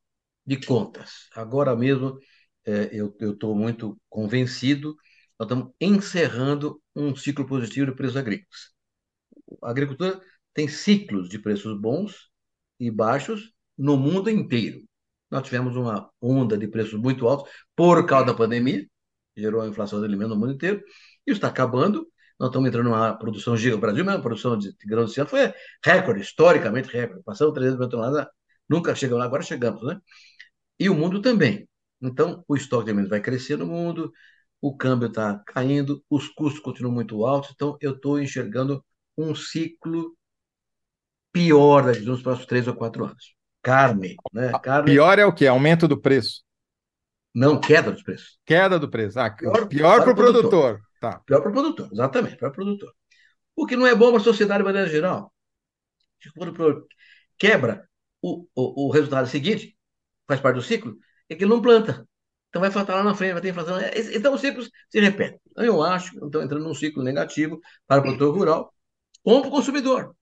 [0.45, 1.29] de contas.
[1.35, 2.19] Agora mesmo
[2.65, 4.95] é, eu estou muito convencido,
[5.39, 8.71] nós estamos encerrando um ciclo positivo de preços agrícolas.
[9.63, 10.19] A agricultura
[10.53, 12.29] tem ciclos de preços bons
[12.79, 14.83] e baixos no mundo inteiro.
[15.29, 18.87] Nós tivemos uma onda de preços muito altos por causa da pandemia,
[19.41, 20.81] gerou a inflação de alimentos no mundo inteiro,
[21.25, 22.07] e está acabando.
[22.39, 23.77] Nós estamos entrando numa produção gigante.
[23.77, 27.23] O Brasil, mesmo, a produção de grãos esse ano foi recorde, historicamente recorde.
[27.23, 28.27] Passamos 300 mil toneladas,
[28.69, 29.99] nunca chegamos lá, agora chegamos, né?
[30.79, 31.67] E o mundo também.
[32.01, 34.11] Então, o estoque de alimentos vai crescer no mundo,
[34.61, 38.83] o câmbio está caindo, os custos continuam muito altos, então eu estou enxergando
[39.17, 40.15] um ciclo
[41.31, 43.35] pior daqui nos próximos três ou quatro anos.
[43.61, 44.51] Carne, né?
[44.61, 44.91] Carne...
[44.91, 45.47] Pior é o quê?
[45.47, 46.43] Aumento do preço?
[47.37, 48.39] Não, queda dos preços.
[48.43, 49.19] Queda do preço.
[49.19, 50.49] Ah, pior, pior para o produtor.
[50.49, 50.81] produtor.
[50.99, 51.19] Tá.
[51.19, 52.91] Pior para o produtor, exatamente, para o produtor.
[53.55, 55.31] O que não é bom para a sociedade de maneira geral.
[56.35, 56.87] Quando
[57.37, 57.87] quebra,
[58.23, 59.77] o, o, o resultado seguinte,
[60.27, 60.97] faz parte do ciclo,
[61.29, 62.07] é que ele não planta.
[62.49, 63.77] Então vai faltar lá na frente, vai ter inflação.
[63.77, 65.39] É, então os ciclos se repetem.
[65.51, 68.73] Então eu acho que estão entrando num ciclo negativo para o produtor rural
[69.23, 70.16] ou para o consumidor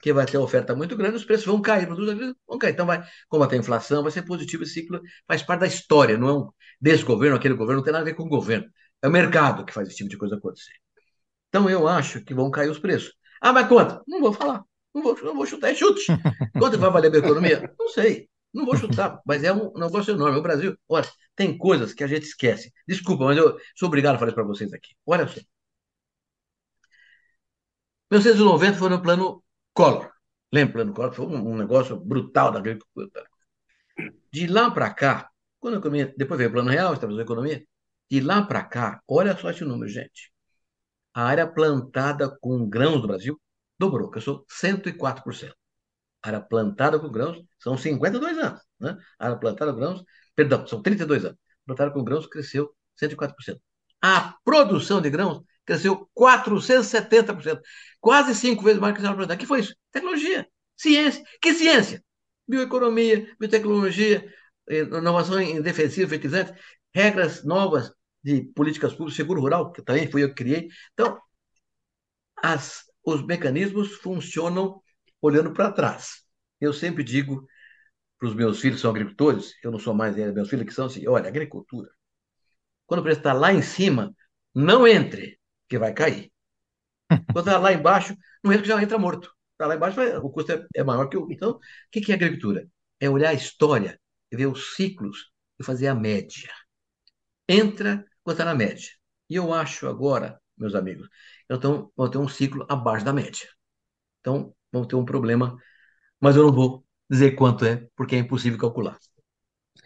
[0.00, 2.72] que vai ter oferta muito grande, os preços vão cair, produtos vão cair.
[2.72, 6.28] Então, vai, como tem inflação, vai ser positivo esse ciclo, faz parte da história, não
[6.28, 6.48] é um
[6.80, 8.66] desse governo, aquele governo, não tem nada a ver com o governo.
[9.02, 10.72] É o mercado que faz esse tipo de coisa acontecer.
[11.48, 13.14] Então, eu acho que vão cair os preços.
[13.40, 14.02] Ah, mas quanto?
[14.06, 14.64] Não vou falar.
[14.94, 16.06] Não vou, não vou chutar, é chute.
[16.58, 17.74] Quanto vai valer a economia?
[17.78, 18.28] Não sei.
[18.52, 20.38] Não vou chutar, mas é um negócio enorme.
[20.38, 22.72] O Brasil, olha, tem coisas que a gente esquece.
[22.86, 24.94] Desculpa, mas eu sou obrigado a falar isso para vocês aqui.
[25.04, 25.40] Olha só.
[28.10, 29.43] 1990 foi no plano
[29.74, 30.10] Collor.
[30.52, 31.12] Lembra do Collor?
[31.12, 33.10] Foi um, negócio brutal da agricultura.
[34.32, 37.66] De lá para cá, quando a economia, depois veio o Plano Real, estamos na economia,
[38.10, 40.32] de lá para cá, olha só esse número, gente.
[41.12, 43.40] A área plantada com grãos do Brasil
[43.78, 45.52] dobrou, que eu sou 104%.
[46.22, 48.60] A área plantada com grãos são 52 anos.
[48.80, 48.96] Né?
[49.18, 50.04] A área plantada com grãos,
[50.34, 51.38] perdão, são 32 anos.
[51.66, 53.60] Plantada com grãos cresceu 104%.
[54.02, 57.60] A produção de grãos cresceu 470%.
[58.00, 59.34] Quase cinco vezes mais que a plantada.
[59.34, 59.74] O que foi isso?
[59.90, 60.46] Tecnologia,
[60.76, 61.22] ciência.
[61.40, 62.02] Que ciência?
[62.46, 64.30] Bioeconomia, biotecnologia,
[64.68, 66.52] inovação em defensivo, fertilizante,
[66.94, 67.92] regras novas
[68.22, 70.68] de políticas públicas, seguro rural, que também fui eu que criei.
[70.92, 71.18] Então,
[72.42, 74.80] as, os mecanismos funcionam
[75.20, 76.22] olhando para trás.
[76.60, 77.46] Eu sempre digo
[78.18, 81.06] para os meus filhos são agricultores, eu não sou mais meus filhos que são assim,
[81.06, 81.90] olha, agricultura,
[82.86, 84.14] quando o preço está lá em cima,
[84.54, 85.38] não entre,
[85.68, 86.32] que vai cair.
[87.32, 89.32] Quando está lá embaixo, entra que já entra morto.
[89.52, 91.30] Está lá embaixo, o custo é, é maior que o.
[91.30, 91.60] Então, o
[91.90, 92.68] que é agricultura?
[93.00, 94.00] É olhar a história,
[94.32, 96.50] ver os ciclos e fazer a média.
[97.48, 98.90] Entra quando está na média.
[99.28, 101.08] E eu acho agora, meus amigos,
[101.50, 103.48] então vamos ter um ciclo abaixo da média.
[104.20, 105.56] Então, vamos ter um problema,
[106.20, 108.98] mas eu não vou dizer quanto é, porque é impossível calcular.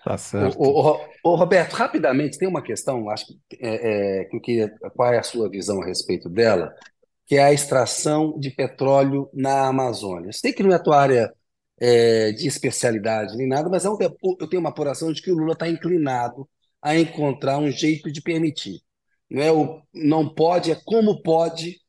[0.05, 0.59] Tá certo.
[0.59, 4.71] O, o, o, Roberto, rapidamente, tem uma questão, acho que, é, é, que eu queria,
[4.95, 6.75] qual é a sua visão a respeito dela,
[7.27, 10.33] que é a extração de petróleo na Amazônia.
[10.33, 11.33] Sei que não é a tua área
[11.81, 15.37] é, de especialidade nem nada, mas é um, eu tenho uma apuração de que o
[15.37, 16.49] Lula está inclinado
[16.81, 18.81] a encontrar um jeito de permitir.
[19.31, 21.81] Não, é o, não pode, é como pode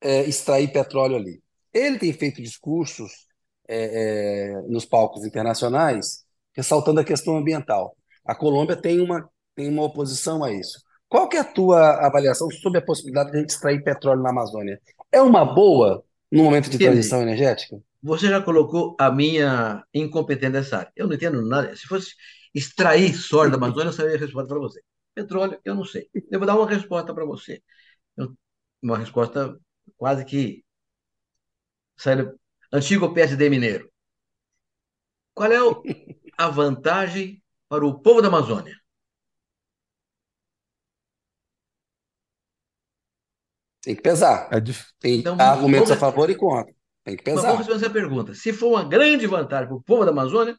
[0.00, 1.42] é, extrair petróleo ali.
[1.72, 3.26] Ele tem feito discursos
[3.68, 6.23] é, nos palcos internacionais
[6.54, 7.96] ressaltando a questão ambiental.
[8.24, 10.82] A Colômbia tem uma, tem uma oposição a isso.
[11.08, 14.30] Qual que é a tua avaliação sobre a possibilidade de a gente extrair petróleo na
[14.30, 14.80] Amazônia?
[15.12, 17.80] É uma boa no momento de transição energética?
[18.02, 20.92] Você já colocou a minha incompetência nessa área.
[20.96, 21.74] Eu não entendo nada.
[21.76, 22.14] Se fosse
[22.52, 24.80] extrair sólido da Amazônia, eu a resposta para você.
[25.14, 26.08] Petróleo, eu não sei.
[26.30, 27.62] Eu vou dar uma resposta para você.
[28.82, 29.58] uma resposta
[29.96, 30.64] quase que
[32.72, 33.90] antigo PSD mineiro.
[35.32, 35.60] Qual é
[36.36, 38.78] a vantagem para o povo da Amazônia?
[43.82, 44.48] Tem que pesar.
[44.50, 44.60] É
[44.98, 46.02] Tem então, argumentos vamos...
[46.02, 46.74] a favor e contra.
[47.04, 47.36] Tem que pesar.
[47.36, 48.34] Mas vamos responder essa pergunta.
[48.34, 50.56] Se for uma grande vantagem para o povo da Amazônia,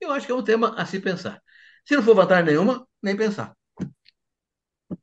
[0.00, 1.40] eu acho que é um tema a se pensar.
[1.86, 3.56] Se não for vantagem nenhuma, nem pensar.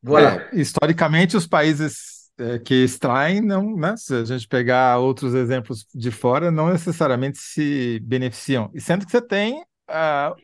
[0.06, 5.88] É, historicamente, os países é, que extraem, não, né, se a gente pegar outros exemplos
[5.94, 8.70] de fora, não necessariamente se beneficiam.
[8.74, 10.36] E sendo que você tem, uh,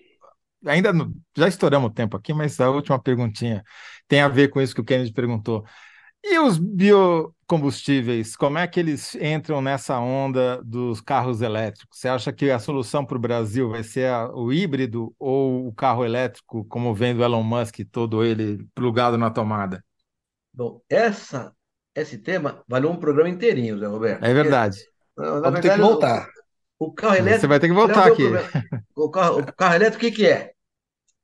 [0.66, 3.64] ainda no, já estouramos o tempo aqui, mas a última perguntinha
[4.08, 5.66] tem a ver com isso que o Kennedy perguntou.
[6.26, 12.00] E os biocombustíveis, como é que eles entram nessa onda dos carros elétricos?
[12.00, 15.74] Você acha que a solução para o Brasil vai ser a, o híbrido ou o
[15.74, 19.84] carro elétrico, como vem do Elon Musk, todo ele plugado na tomada?
[20.54, 21.52] Bom, essa,
[21.94, 24.24] esse tema valeu um programa inteirinho, Zé Roberto.
[24.24, 24.78] É verdade.
[25.14, 26.30] Porque, na, Vamos ter que voltar.
[26.86, 27.42] O, carro elétrico.
[27.42, 28.24] Você vai ter que voltar aqui.
[28.96, 30.54] O carro, o carro elétrico, o que, que é?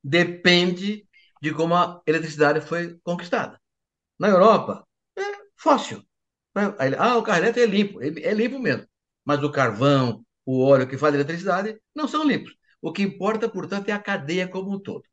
[0.03, 1.05] Depende
[1.41, 3.60] de como a eletricidade foi conquistada.
[4.18, 4.86] Na Europa,
[5.55, 6.03] fóssil.
[6.55, 6.74] Né?
[6.97, 8.88] Ah, o carro elétrico é limpo, é limpo mesmo.
[9.24, 12.55] Mas o carvão, o óleo que faz eletricidade não são limpos.
[12.82, 15.03] O que importa, portanto, é a cadeia como um todo.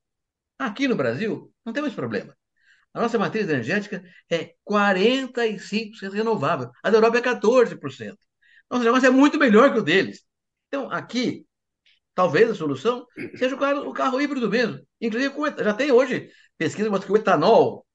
[0.59, 2.35] Aqui no Brasil, não temos problema.
[2.95, 6.71] A nossa matriz energética é 45% renovável.
[6.83, 8.17] A da Europa é 14%.
[8.71, 10.25] Nosso negócio é muito melhor que o deles.
[10.69, 11.47] Então, aqui,
[12.15, 13.07] talvez a solução
[13.37, 14.81] seja o carro, o carro híbrido mesmo.
[15.01, 17.87] Inclusive, já tem hoje pesquisa que o etanol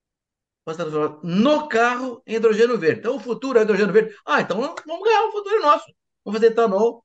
[1.23, 2.99] no carro em hidrogênio verde.
[2.99, 4.15] Então, o futuro é hidrogênio verde.
[4.25, 5.85] Ah, então vamos ganhar, o futuro é nosso.
[6.23, 7.03] Vamos fazer etanol,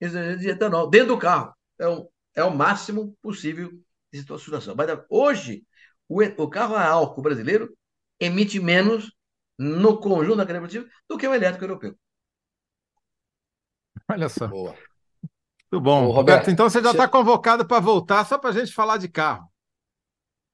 [0.00, 1.54] de etanol, dentro do carro.
[1.78, 3.70] É o, é o máximo possível
[4.12, 4.74] de situação.
[4.74, 5.66] Mas hoje,
[6.08, 7.76] o, o carro a álcool brasileiro
[8.18, 9.12] emite menos
[9.58, 11.96] no conjunto da cadeia produtiva do que o elétrico europeu.
[14.08, 14.48] Olha só.
[14.48, 14.76] Boa.
[15.74, 16.06] Muito bom.
[16.06, 19.08] Ô, Roberto, então você já está convocado para voltar só para a gente falar de
[19.08, 19.50] carro.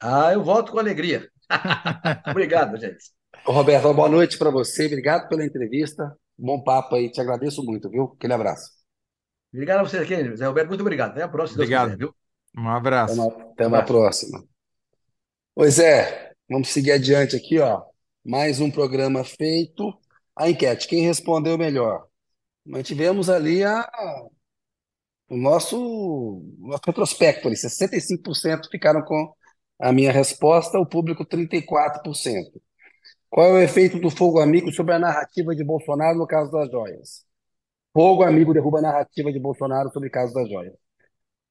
[0.00, 1.28] Ah, eu volto com alegria.
[2.26, 3.04] Obrigado, gente.
[3.44, 4.86] Roberto, boa noite para você.
[4.86, 6.16] Obrigado pela entrevista.
[6.38, 7.10] Bom papo aí.
[7.10, 8.14] Te agradeço muito, viu?
[8.16, 8.70] Aquele abraço.
[9.52, 10.68] Obrigado a você, aqui, Zé Roberto.
[10.68, 11.10] Muito obrigado.
[11.10, 11.56] Até a próxima.
[11.58, 11.90] Obrigado.
[11.90, 12.14] Quiser, viu?
[12.56, 13.20] Um abraço.
[13.52, 14.42] Até, uma, a próxima.
[15.54, 17.82] Pois é, vamos seguir adiante aqui, ó.
[18.24, 19.92] Mais um programa feito.
[20.34, 22.06] A enquete, quem respondeu melhor?
[22.64, 23.80] Nós tivemos ali a,
[25.30, 29.32] o nosso, nosso retrospecto ali, 65% ficaram com
[29.78, 32.60] a minha resposta, o público 34%.
[33.30, 36.68] Qual é o efeito do fogo amigo sobre a narrativa de Bolsonaro no caso das
[36.68, 37.24] joias?
[37.94, 40.74] Fogo amigo derruba a narrativa de Bolsonaro sobre o caso das joias.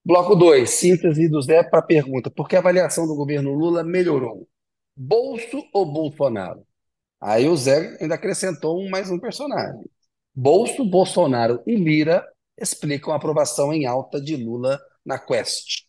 [0.03, 3.83] Bloco 2, síntese do Zé para a pergunta: por que a avaliação do governo Lula
[3.83, 4.47] melhorou?
[4.95, 6.65] Bolso ou Bolsonaro?
[7.21, 9.89] Aí o Zé ainda acrescentou mais um personagem.
[10.35, 12.25] Bolso, Bolsonaro e Lira
[12.61, 15.83] explicam a aprovação em alta de Lula na Quest.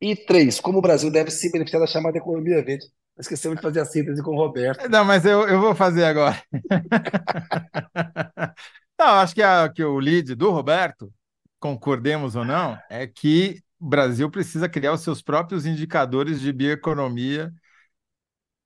[0.00, 2.86] E três, como o Brasil deve se beneficiar da chamada economia verde.
[3.18, 4.88] Esquecemos de fazer a síntese com o Roberto.
[4.88, 6.40] Não, mas eu, eu vou fazer agora.
[8.98, 11.12] Não, acho que, a, que o lead do Roberto,
[11.60, 17.52] concordemos ou não, é que o Brasil precisa criar os seus próprios indicadores de bioeconomia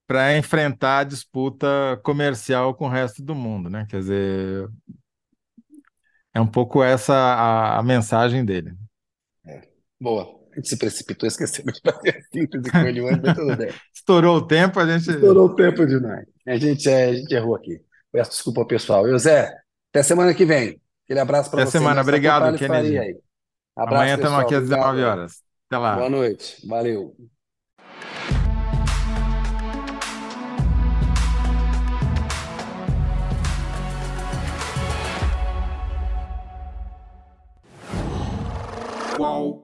[0.07, 3.87] para enfrentar a disputa comercial com o resto do mundo, né?
[3.89, 4.69] Quer dizer,
[6.35, 8.75] é um pouco essa a, a mensagem dele.
[9.47, 9.63] É.
[10.01, 10.41] Boa.
[10.53, 13.71] A gente se precipitou, esquecemos de fazer a síntese com ele hoje, mas tudo bem.
[13.95, 15.11] Estourou o tempo, a gente.
[15.11, 16.27] Estourou o tempo demais.
[16.47, 17.81] A gente, é, a gente errou aqui.
[18.11, 19.09] Peço desculpa ao pessoal.
[19.09, 19.51] E Zé,
[19.91, 20.81] até semana que vem.
[21.05, 21.77] Aquele abraço para você.
[21.77, 22.99] Até semana, obrigado, Kennedy.
[23.75, 25.43] Abraço, Amanhã estamos aqui às 19 horas.
[25.67, 25.97] Até lá.
[25.97, 26.67] Boa noite.
[26.67, 27.17] Valeu.
[39.17, 39.62] Qual?